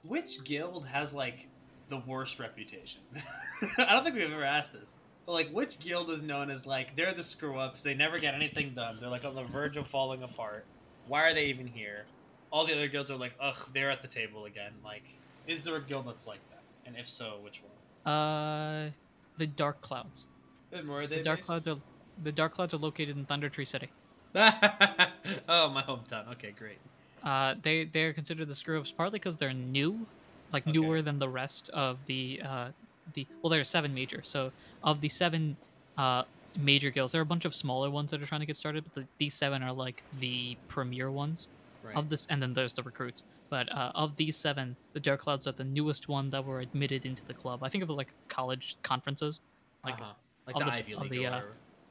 [0.06, 1.48] Which guild has like
[1.88, 3.00] the worst reputation?
[3.78, 4.96] I don't think we've ever asked this.
[5.24, 7.82] But like, which guild is known as like they're the screw ups?
[7.82, 8.98] They never get anything done.
[9.00, 10.64] They're like on the verge of falling apart.
[11.08, 12.04] Why are they even here?
[12.50, 14.72] All the other guilds are like, ugh, they're at the table again.
[14.84, 15.02] Like,
[15.46, 16.62] is there a guild that's like that?
[16.86, 17.60] And if so, which
[18.04, 18.12] one?
[18.12, 18.90] Uh,
[19.36, 20.26] the Dark Clouds.
[20.72, 21.48] And where are they The Dark based?
[21.48, 21.76] Clouds are
[22.22, 23.90] the Dark Clouds are located in Thunder Tree City.
[24.34, 26.30] oh, my hometown.
[26.32, 26.78] Okay, great.
[27.26, 30.06] Uh, they they're considered the screw ups partly because they're new,
[30.52, 30.72] like Okay.
[30.78, 32.68] newer than the rest of the uh
[33.14, 34.20] the well there are seven major.
[34.22, 34.52] So
[34.84, 35.56] of the seven
[35.98, 36.22] uh
[36.58, 38.84] major guilds, there are a bunch of smaller ones that are trying to get started,
[38.84, 41.48] but the, these seven are like the premier ones
[41.82, 41.96] Right.
[41.96, 43.22] of this, and then there's the recruits.
[43.50, 47.06] But uh, of these seven, the Dark Clouds are the newest one that were admitted
[47.06, 47.62] into the club.
[47.62, 49.40] I think of it like college conferences.
[49.84, 50.12] Like uh-huh.
[50.48, 51.40] Like the, the- Ivy League the, or uh,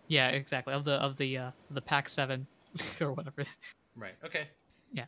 [0.09, 2.45] yeah, exactly of the of the uh the Pack Seven
[3.01, 3.43] or whatever.
[3.95, 4.15] Right.
[4.25, 4.47] Okay.
[4.91, 5.05] Yeah.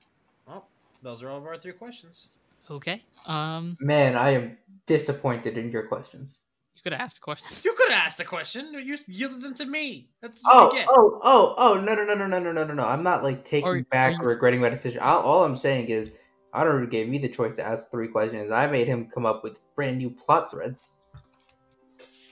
[0.48, 0.68] Well,
[1.04, 2.28] those are all of our three questions.
[2.70, 3.04] Okay.
[3.26, 6.42] Um, Man, I am disappointed in your questions.
[6.76, 7.48] you could have asked a question.
[7.64, 8.74] You could have asked a question.
[8.74, 10.10] You yielded them to me.
[10.22, 10.88] That's what Oh, get.
[10.90, 11.74] oh, oh, oh!
[11.82, 12.84] No, no, no, no, no, no, no, no, no!
[12.84, 15.00] I'm not like taking Are- back are or regretting my decision.
[15.00, 16.18] All, all I'm saying is,
[16.54, 18.52] Honoru gave me the choice to ask three questions.
[18.52, 20.98] I made him come up with brand new plot threads.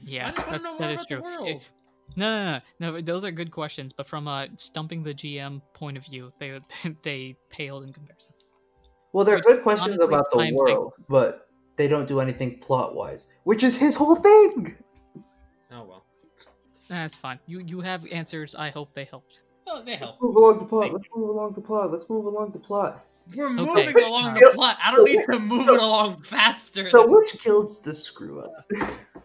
[0.03, 1.07] Yeah, I just want that, to know more about
[1.47, 1.59] true.
[2.15, 2.37] The It- world.
[2.39, 5.97] no, no, no, no, Those are good questions, but from a stumping the GM point
[5.97, 6.59] of view, they
[7.03, 8.33] they paled in comparison.
[9.13, 11.47] Well, they're Which, good questions honestly, about the I'm world, but
[11.77, 14.75] they don't do anything plot wise, which is his whole thing.
[15.71, 16.05] Oh well.
[16.87, 17.39] That's fine.
[17.47, 18.55] You you have answers.
[18.55, 19.41] I hope they helped.
[19.67, 20.21] Oh, they help.
[20.21, 20.83] Move along the plot.
[20.83, 21.91] Thank Let's move along the plot.
[21.91, 23.03] Let's move along the plot.
[23.35, 23.55] We're Okay.
[23.55, 24.77] moving Which along the plot.
[24.85, 26.85] I don't need to move it along faster.
[26.85, 28.69] So, which guild's the screw up?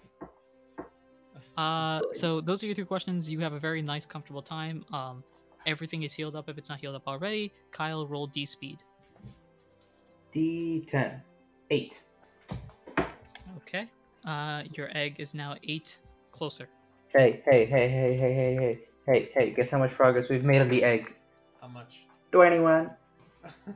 [1.57, 3.28] Uh, so those are your three questions.
[3.28, 4.84] You have a very nice, comfortable time.
[4.92, 5.22] Um,
[5.66, 7.53] everything is healed up if it's not healed up already.
[7.70, 8.78] Kyle, roll D speed.
[10.34, 11.20] D10.
[11.70, 12.01] 8.
[13.59, 13.88] Okay.
[14.24, 15.98] Uh, your egg is now eight
[16.32, 16.68] closer.
[17.09, 20.61] Hey, hey, hey, hey, hey, hey, hey, hey, hey, guess how much progress we've made
[20.61, 21.14] on the egg?
[21.61, 22.07] How much?
[22.32, 22.90] 21.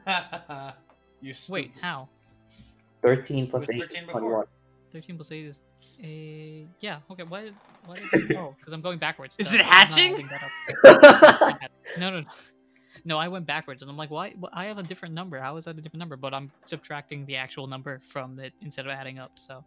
[1.21, 1.53] you stupid.
[1.53, 2.09] Wait, how?
[3.03, 4.21] 13 plus 8 13 is before.
[4.21, 4.47] 21.
[4.95, 5.61] Thirteen plus eight is
[6.03, 6.99] a yeah.
[7.11, 7.23] Okay.
[7.25, 7.43] Why?
[7.45, 7.55] did-
[7.87, 7.97] Why?
[8.37, 9.37] Oh, because I'm going backwards.
[9.39, 10.15] Is so it I'm hatching?
[10.15, 11.61] adding that up.
[11.99, 12.27] No, no, no.
[13.07, 14.31] No, I went backwards, and I'm like, why?
[14.43, 15.39] wh- I have a different number.
[15.39, 16.17] How is that a different number?
[16.17, 19.33] But I'm subtracting the actual number from it instead of adding up.
[19.39, 19.63] So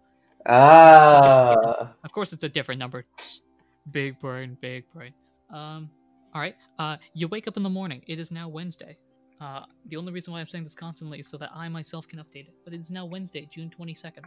[0.47, 1.93] ah.
[2.03, 3.05] of course it's a different number.
[3.91, 5.13] Big brain, big brain.
[5.49, 5.89] Um.
[6.33, 6.55] All right.
[6.77, 8.01] Uh, you wake up in the morning.
[8.05, 8.97] It is now Wednesday.
[9.39, 12.19] Uh, the only reason why I'm saying this constantly is so that I myself can
[12.19, 12.53] update it.
[12.65, 14.25] But it's now Wednesday, June 22nd.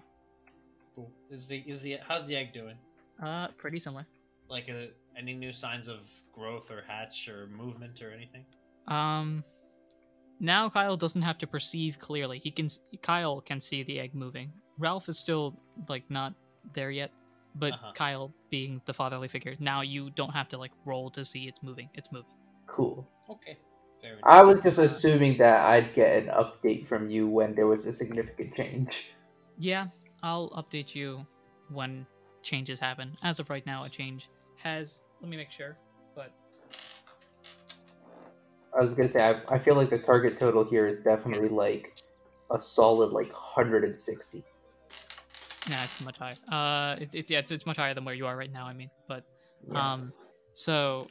[0.95, 1.11] Cool.
[1.31, 2.77] Is the is the how's the egg doing?
[3.23, 4.07] Uh, pretty similar.
[4.49, 4.87] Like uh,
[5.17, 6.01] any new signs of
[6.33, 8.45] growth or hatch or movement or anything?
[8.89, 9.45] Um,
[10.41, 12.39] now Kyle doesn't have to perceive clearly.
[12.39, 12.69] He can.
[13.03, 14.53] Kyle can see the egg moving.
[14.79, 16.35] Ralph is still like not
[16.73, 17.11] there yet,
[17.55, 17.93] but Uh-huh.
[17.95, 21.63] Kyle, being the fatherly figure, now you don't have to like roll to see it's
[21.63, 21.89] moving.
[21.95, 22.33] It's moving.
[22.67, 23.07] Cool.
[23.29, 23.59] Okay.
[24.25, 27.93] I was just assuming that I'd get an update from you when there was a
[27.93, 29.13] significant change.
[29.59, 29.89] Yeah,
[30.23, 31.27] I'll update you
[31.69, 32.07] when
[32.43, 33.17] changes happen.
[33.23, 35.05] As of right now, a change has.
[35.21, 35.77] Let me make sure.
[36.15, 36.33] But
[38.77, 41.95] I was gonna say, I, I feel like the target total here is definitely like
[42.51, 44.45] a solid like 160.
[45.69, 46.35] nah, it's much higher.
[46.51, 48.67] Uh, it, it's yeah, it's, it's much higher than where you are right now.
[48.67, 49.25] I mean, but
[49.73, 49.93] Yeah.
[49.93, 50.13] Um,
[50.55, 51.07] so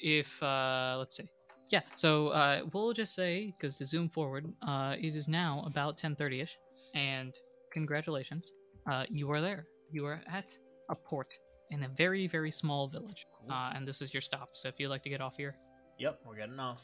[0.00, 1.28] if uh, let's see,
[1.70, 1.80] yeah.
[1.94, 6.40] So uh, we'll just say because to zoom forward, uh, it is now about 10:30
[6.42, 6.56] ish,
[6.94, 7.34] and
[7.74, 8.52] congratulations,
[8.90, 9.66] uh, you are there.
[9.90, 10.48] You are at
[10.90, 11.28] a port
[11.70, 13.52] in a very very small village, Cool.
[13.52, 14.50] uh, and this is your stop.
[14.54, 15.56] So if you'd like to get off here,
[15.98, 16.82] Yep, we're getting off.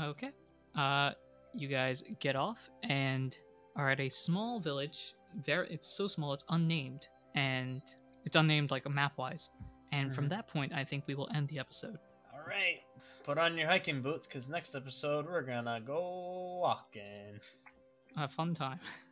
[0.00, 0.30] okay.
[0.76, 1.12] Uh,
[1.54, 3.36] you guys get off and
[3.76, 5.14] are at a small village.
[5.44, 7.82] Very, it's so small, it's unnamed, and
[8.24, 9.50] it's unnamed like map wise.
[9.92, 10.30] And from Mhm.
[10.30, 11.98] that point, I think we will end the episode.
[12.32, 12.80] All right.
[13.24, 17.40] Put on your hiking boots because next episode we're gonna go walking.
[18.16, 18.80] A fun time.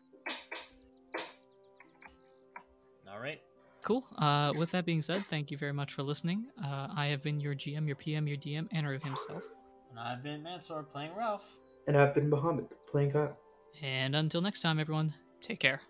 [3.18, 3.40] All right.
[3.82, 4.06] Cool.
[4.16, 6.46] Uh, with that being said, thank you very much for listening.
[6.64, 9.42] Uh, I have been your GM, your PM, your DM, Andrew himself.
[9.90, 11.42] And I've been Mansoor playing Ralph.
[11.88, 13.36] And I've been Muhammad playing Kyle.
[13.82, 15.80] And until next time, everyone, take care.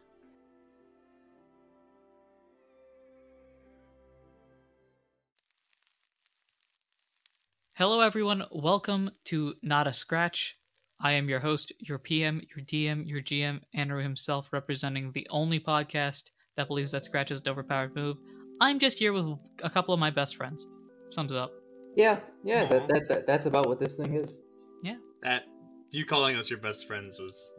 [7.74, 8.44] Hello, everyone.
[8.50, 10.56] Welcome to Not a Scratch.
[10.98, 15.60] I am your host, your PM, your DM, your GM, Andrew himself, representing the only
[15.60, 18.18] podcast that believes that Scratch is an overpowered move.
[18.60, 20.66] I'm just here with a couple of my best friends.
[21.10, 21.52] Sums it up.
[21.96, 22.68] Yeah, yeah, Aw.
[22.68, 24.38] that, that, that that's about what this thing is.
[24.82, 24.96] Yeah.
[25.22, 25.44] That
[25.90, 27.54] you calling us your best friends was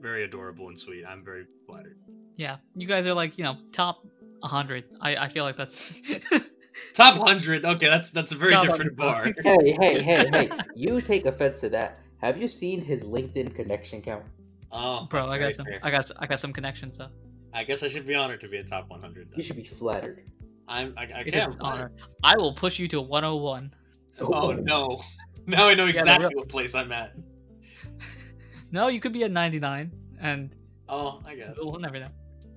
[0.00, 1.04] very adorable and sweet.
[1.06, 1.98] I'm very flattered.
[2.36, 4.04] Yeah, you guys are like you know top
[4.40, 4.84] 100.
[5.00, 6.00] I I feel like that's
[6.92, 7.64] Top hundred.
[7.64, 9.36] Okay, that's that's a very Top different 100.
[9.36, 9.42] bar.
[9.62, 10.50] hey, hey, hey, hey!
[10.74, 12.00] You take offense to that.
[12.20, 14.24] Have you seen his LinkedIn connection count?
[14.72, 15.26] Oh, bro.
[15.26, 15.66] I very got some.
[15.66, 15.78] fair.
[15.82, 17.10] I got I got some connections though.
[17.54, 19.28] I guess I should be honored to be a top 100.
[19.36, 20.24] You should be flattered.
[20.66, 20.92] I'm.
[20.96, 21.54] I, I It is can't.
[21.54, 21.92] an honor.
[22.22, 23.72] I will push you to 101.
[24.20, 25.00] Oh no!
[25.46, 27.14] Now I know exactly real- what place I'm at.
[28.70, 30.54] No, you could be at 99, and
[30.88, 31.54] Oh, I guess.
[31.58, 32.08] we'll never know.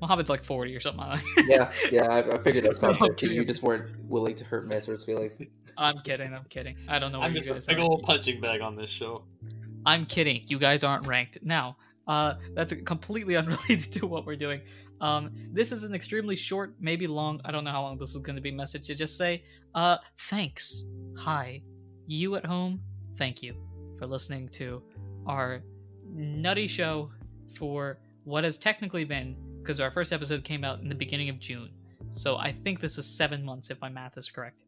[0.02, 1.00] Muhammad's like 40 or something.
[1.06, 3.34] like Yeah, yeah, I, I figured that was probably I'm fair too.
[3.34, 5.39] You just weren't willing to hurt Mansoor's feelings.
[5.78, 6.34] I'm kidding.
[6.34, 6.76] I'm kidding.
[6.88, 7.82] I don't know where I'm you just a guys big are.
[7.82, 9.26] old punching bag on this show.
[9.86, 10.43] I'm kidding.
[10.48, 11.38] You guys aren't ranked.
[11.43, 11.78] Now,
[12.08, 14.62] uh, that's completely unrelated to what we're doing.
[14.99, 17.39] Um, this is an extremely short, maybe long.
[17.45, 18.51] I don't know how long this is going to be.
[18.51, 19.43] Message to just say,
[19.76, 19.97] uh,
[20.30, 20.84] thanks.
[21.18, 21.62] Hi,
[22.08, 22.82] you at home.
[23.18, 23.55] Thank you
[23.99, 24.82] for listening to
[25.28, 25.62] our
[26.05, 27.12] nutty show
[27.55, 31.39] for what has technically been because our first episode came out in the beginning of
[31.39, 31.70] June.
[32.12, 34.64] So I think this is seven months if my math is correct.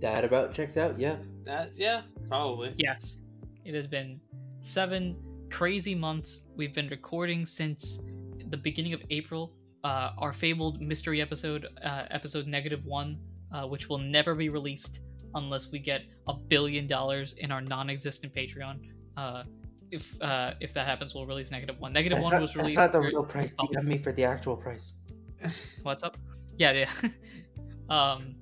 [0.00, 0.98] That about checks out.
[0.98, 1.16] Yeah.
[1.44, 2.74] That yeah, probably.
[2.76, 3.20] Yes,
[3.64, 4.20] it has been
[4.62, 5.16] seven
[5.50, 6.44] crazy months.
[6.56, 8.00] We've been recording since
[8.50, 9.52] the beginning of April.
[9.84, 13.18] Uh, our fabled mystery episode, uh, episode negative one,
[13.52, 15.00] uh, which will never be released
[15.34, 18.78] unless we get a billion dollars in our non-existent Patreon.
[19.16, 19.44] Uh,
[19.90, 21.92] if uh, if that happens, we'll release negative one.
[21.92, 22.78] Negative That's one not, was that's released.
[22.78, 23.54] not the real price.
[23.58, 23.66] Oh.
[23.66, 24.98] DM me for the actual price.
[25.82, 26.16] What's up?
[26.58, 27.10] Yeah, yeah.
[27.88, 28.36] um,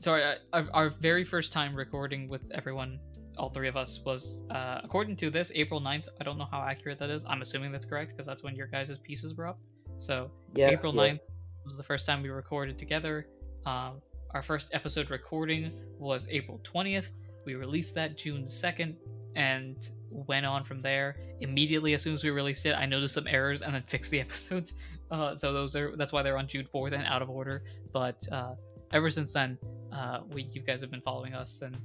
[0.00, 2.98] sorry, our, our very first time recording with everyone,
[3.40, 6.08] all three of us, was uh, according to this April 9th.
[6.20, 7.24] I don't know how accurate that is.
[7.26, 9.58] I'm assuming that's correct because that's when your guys' pieces were up.
[9.98, 10.68] So Yeah.
[10.68, 11.14] April yeah.
[11.14, 11.20] 9th
[11.64, 13.26] was the first time we recorded together.
[13.64, 17.12] Um, our first episode recording was April 20th.
[17.46, 18.94] We released that June 2nd
[19.36, 21.16] and went on from there.
[21.40, 24.20] Immediately as soon as we released it, I noticed some errors and then fixed the
[24.26, 24.74] episodes.
[25.10, 27.64] Uh, so those are that's why they're on June 4th and out of order.
[27.92, 28.54] But uh,
[28.92, 29.56] ever since then,
[29.92, 31.76] uh, we you guys have been following us, and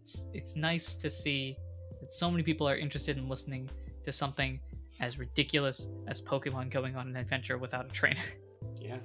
[0.00, 1.56] it's it's nice to see
[2.00, 3.68] that so many people are interested in listening
[4.04, 4.60] to something
[5.00, 8.20] as ridiculous as Pokemon going on an adventure without a trainer.
[8.78, 8.98] Yeah.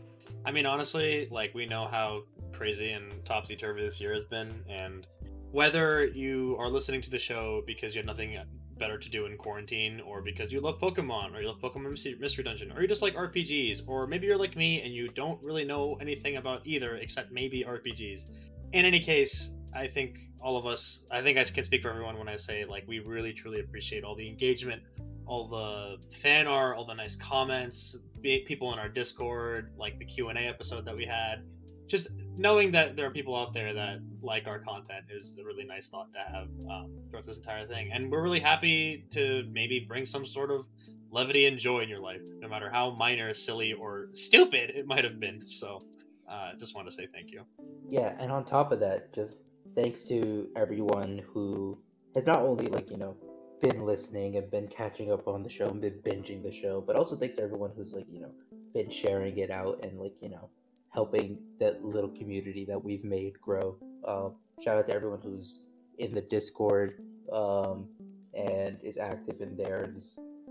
[0.45, 2.23] I mean, honestly, like we know how
[2.53, 5.07] crazy and topsy turvy this year has been, and
[5.51, 8.37] whether you are listening to the show because you have nothing
[8.77, 12.43] better to do in quarantine, or because you love Pokemon, or you love Pokemon Mystery-
[12.43, 15.65] Dungeon, or you just like RPGs, or maybe you're like me and you don't really
[15.65, 18.31] know anything about either except maybe RPGs.
[18.73, 22.17] In any case, I think all of us, I think I can speak for everyone
[22.17, 24.81] when I say, like, we really truly appreciate all the engagement,
[25.25, 30.29] all the fan art, all the nice comments, people in our Discord, like the Q
[30.29, 31.43] and A episode that we had.
[31.87, 32.07] Just
[32.37, 35.89] knowing that there are people out there that like our content is a really nice
[35.89, 40.05] thought to have um, throughout this entire thing, and we're really happy to maybe bring
[40.05, 40.65] some sort of
[41.11, 45.03] levity and joy in your life, no matter how minor, silly, or stupid it might
[45.03, 45.39] have been.
[45.39, 45.79] So,
[46.27, 47.43] uh, just want to say thank you.
[47.87, 49.37] Yeah, and on top of that, just
[49.75, 51.77] thanks to everyone who
[52.15, 53.15] has not only like you know
[53.61, 56.95] been listening and been catching up on the show and been binging the show, but
[56.95, 58.31] also thanks to everyone who's like you know
[58.73, 60.49] been sharing it out and like you know
[60.89, 63.75] helping that little community that we've made grow.
[64.07, 65.63] Um, shout out to everyone who's
[65.97, 67.01] in the Discord
[67.31, 67.87] um,
[68.33, 69.93] and is active in there.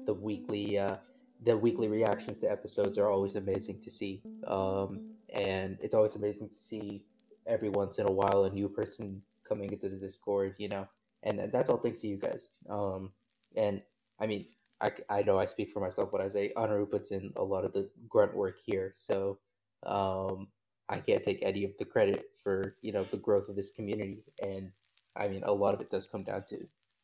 [0.07, 0.97] The weekly uh,
[1.45, 4.22] the weekly reactions to episodes are always amazing to see.
[4.47, 7.05] Um, and it's always amazing to see
[7.47, 10.86] every once in a while a new person coming into the Discord, you know,
[11.22, 12.49] and, and that's all thanks to you guys.
[12.68, 13.11] Um,
[13.57, 13.82] and
[14.20, 14.47] I mean,
[14.80, 17.64] I, I know I speak for myself when I say Honoru puts in a lot
[17.64, 19.38] of the grunt work here, so
[19.86, 20.49] um,
[20.88, 24.24] I can't take any of the credit for you know the growth of this community.
[24.42, 24.70] And
[25.16, 26.59] I mean, a lot of it does come down to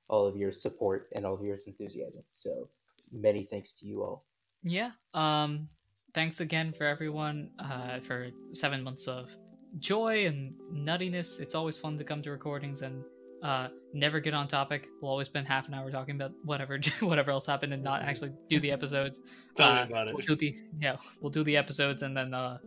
[0.09, 2.23] all of your support and all of your enthusiasm.
[2.33, 2.69] So
[3.13, 4.25] many thanks to you all.
[4.63, 4.91] Yeah.
[5.15, 5.69] Um
[6.13, 9.31] thanks again for everyone uh for 7 months of
[9.79, 11.41] joy and nuttiness.
[11.41, 13.03] It's always fun to come to recordings and
[13.43, 14.89] uh never get on topic.
[15.01, 18.33] We'll always spend half an hour talking about whatever whatever else happened and not actually
[18.49, 19.19] do the episodes.
[19.57, 20.15] Tell Uh, about it.
[20.15, 22.59] We'll do the yeah, we'll do the episodes and then uh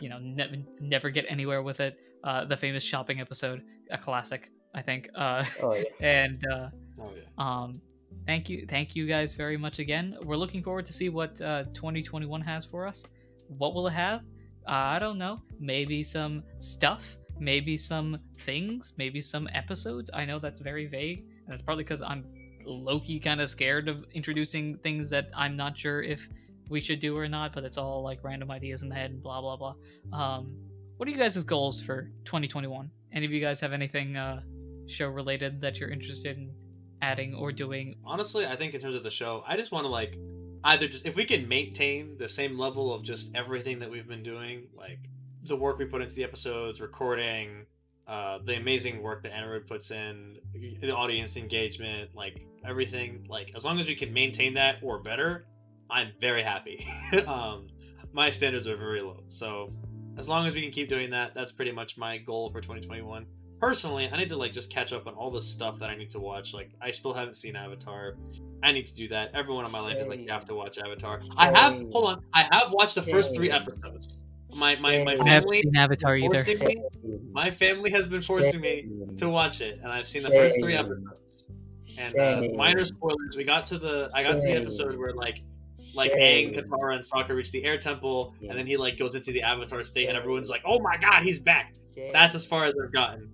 [0.00, 1.98] you know, ne- never get anywhere with it.
[2.24, 5.10] Uh the famous shopping episode, a classic, I think.
[5.14, 5.84] Uh Oh yeah.
[6.00, 6.68] and uh
[7.00, 7.22] Oh yeah.
[7.36, 7.74] um,
[8.26, 10.16] thank you, thank you guys very much again.
[10.24, 13.04] We're looking forward to see what uh, 2021 has for us.
[13.58, 14.22] What will it have?
[14.68, 15.40] I don't know.
[15.58, 17.16] Maybe some stuff.
[17.40, 18.92] Maybe some things.
[18.98, 20.10] Maybe some episodes.
[20.12, 22.24] I know that's very vague, and it's probably because I'm
[22.64, 26.28] low-key kind of scared of introducing things that I'm not sure if
[26.68, 27.54] we should do or not.
[27.54, 29.74] But it's all like random ideas in the head and blah blah blah.
[30.12, 30.54] Um,
[30.98, 32.90] what are you guys' goals for 2021?
[33.12, 34.42] Any of you guys have anything uh,
[34.86, 36.52] show related that you're interested in
[37.02, 39.88] adding or doing honestly i think in terms of the show i just want to
[39.88, 40.18] like
[40.68, 44.22] either just if we can maintain the same level of just everything that we've been
[44.22, 44.98] doing, like
[45.44, 47.64] the work we put into the episodes, recording,
[48.06, 50.36] uh, the amazing work that Anarid puts in,
[50.80, 55.46] the audience engagement, like everything, like as long as we can maintain that or better,
[55.90, 56.86] I'm very happy.
[57.26, 57.68] um,
[58.12, 59.72] my standards are very low, so
[60.18, 63.24] as long as we can keep doing that, that's pretty much my goal for 2021.
[63.60, 66.10] Personally, I need to like just catch up on all the stuff that I need
[66.10, 66.54] to watch.
[66.54, 68.16] Like I still haven't seen Avatar.
[68.62, 69.30] I need to do that.
[69.34, 71.20] Everyone in my life is like, you have to watch Avatar.
[71.36, 71.74] I have.
[71.90, 72.24] Hold on.
[72.34, 74.18] I have watched the first three episodes.
[74.54, 75.26] My my my Shame.
[75.26, 76.58] I haven't family seen Avatar either.
[76.58, 76.82] me.
[77.32, 80.74] My family has been forcing me to watch it, and I've seen the first three
[80.74, 81.48] episodes.
[81.98, 83.36] And uh, minor spoilers.
[83.36, 85.42] We got to the I got to the episode where like
[85.94, 86.12] like.
[86.12, 89.42] Aang, Katara, and Sokka reach the air temple, and then he like goes into the
[89.42, 91.74] Avatar state, and everyone's like, "Oh my god, he's back!"
[92.12, 93.28] That's as far as I've gotten.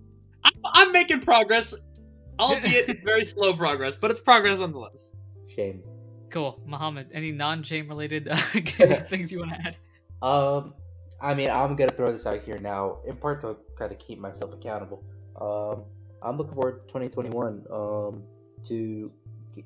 [0.65, 1.75] I'm, I'm making progress,
[2.39, 5.13] albeit very slow progress, but it's progress nonetheless.
[5.47, 5.81] shame.
[6.29, 7.07] Cool, Muhammad.
[7.13, 8.35] Any non-shame related uh,
[9.09, 9.77] things you want to add?
[10.21, 10.73] Um,
[11.21, 14.19] I mean, I'm gonna throw this out here now, in part to kind of keep
[14.19, 15.03] myself accountable.
[15.39, 15.83] Um,
[16.21, 17.65] I'm looking forward to 2021.
[17.71, 18.23] Um,
[18.67, 19.11] to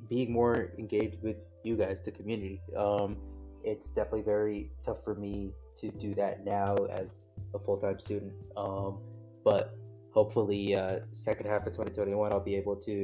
[0.07, 2.61] being more engaged with you guys, the community.
[2.77, 3.17] Um,
[3.63, 8.33] it's definitely very tough for me to do that now as a full time student.
[8.55, 8.99] Um,
[9.43, 9.77] but
[10.19, 12.95] hopefully, uh, second half of 2021, I'll be able to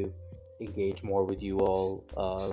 [0.59, 2.03] engage more with you all.
[2.17, 2.49] Uh,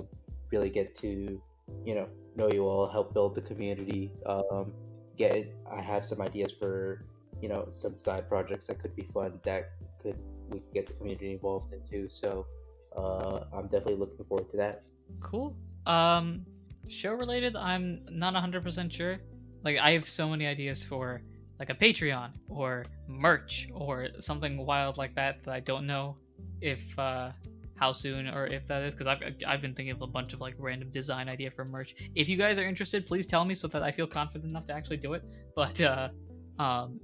[0.53, 1.41] really get to,
[1.87, 2.07] you know,
[2.37, 4.03] know you all, help build the community.
[4.25, 4.71] Um,
[5.17, 5.53] get.
[5.69, 7.03] I have some ideas for,
[7.41, 9.63] you know, some side projects that could be fun that
[10.01, 12.07] could we could get the community involved into.
[12.21, 12.45] So,
[12.95, 14.83] uh, I'm definitely looking forward to that.
[15.19, 15.57] Cool.
[15.85, 16.45] Um,
[16.89, 19.19] show related, I'm not 100% sure.
[19.65, 21.21] Like, I have so many ideas for
[21.63, 26.17] like a Patreon or merch or something wild like that that I don't know
[26.59, 27.31] if uh
[27.75, 30.41] how soon or if that is because I've I've been thinking of a bunch of
[30.41, 31.95] like random design idea for merch.
[32.15, 34.73] If you guys are interested, please tell me so that I feel confident enough to
[34.73, 35.23] actually do it.
[35.55, 36.09] But uh,
[36.59, 36.99] um,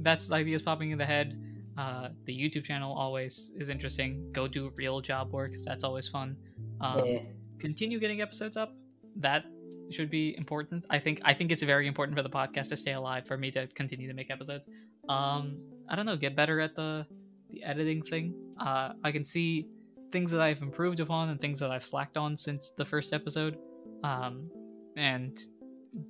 [0.00, 1.40] that's the ideas popping in the head.
[1.76, 4.30] Uh, the YouTube channel always is interesting.
[4.30, 5.50] Go do real job work.
[5.64, 6.36] That's always fun.
[6.80, 7.22] Um, Eh,
[7.58, 8.72] continue getting episodes up.
[9.16, 9.44] That
[9.90, 10.84] should be important.
[10.90, 13.50] I think I think it's very important for the podcast to stay alive for me
[13.52, 14.64] to continue to make episodes.
[15.08, 15.58] Um,
[15.88, 17.06] I don't know, get better at the
[17.50, 18.34] the editing thing.
[18.58, 19.68] Uh, I can see
[20.12, 23.58] things that I've improved upon and things that I've slacked on since the first episode,
[24.02, 24.48] um,
[24.96, 25.38] and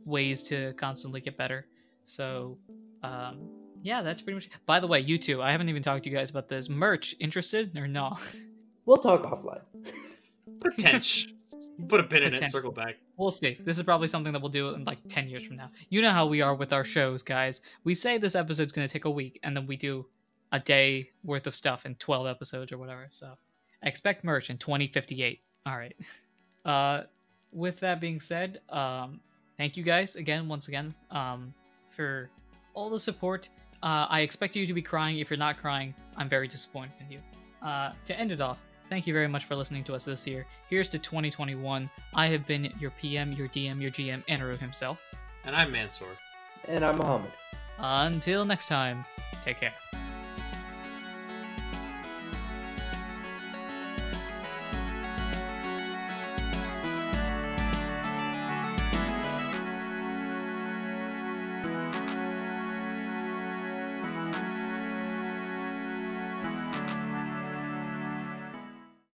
[0.04, 1.66] ways to constantly get better.
[2.06, 2.58] So,
[3.02, 3.48] um,
[3.82, 4.50] yeah, that's pretty much.
[4.66, 7.14] By the way, you two, I haven't even talked to you guys about this merch.
[7.20, 8.16] Interested or no?
[8.86, 9.62] we'll talk offline.
[10.60, 11.32] Potential.
[11.88, 12.46] Put a pin in it.
[12.46, 12.96] Circle back.
[13.16, 13.58] We'll see.
[13.64, 15.70] This is probably something that we'll do in like 10 years from now.
[15.88, 17.60] You know how we are with our shows, guys.
[17.84, 20.06] We say this episode's going to take a week, and then we do
[20.52, 23.08] a day worth of stuff in 12 episodes or whatever.
[23.10, 23.34] So
[23.82, 25.40] expect merch in 2058.
[25.66, 25.96] All right.
[26.64, 27.02] Uh,
[27.52, 29.20] with that being said, um,
[29.58, 31.52] thank you guys again, once again, um,
[31.90, 32.30] for
[32.72, 33.50] all the support.
[33.82, 35.18] Uh, I expect you to be crying.
[35.18, 37.20] If you're not crying, I'm very disappointed in you.
[37.62, 38.62] Uh, to end it off,
[38.94, 40.46] thank you very much for listening to us this year.
[40.70, 41.90] Here's to 2021.
[42.14, 45.02] I have been your PM, your DM, your GM, Anaru himself.
[45.44, 46.06] And I'm Mansoor.
[46.68, 47.32] And I'm Muhammad.
[47.80, 49.04] Until next time,
[49.42, 49.72] take care.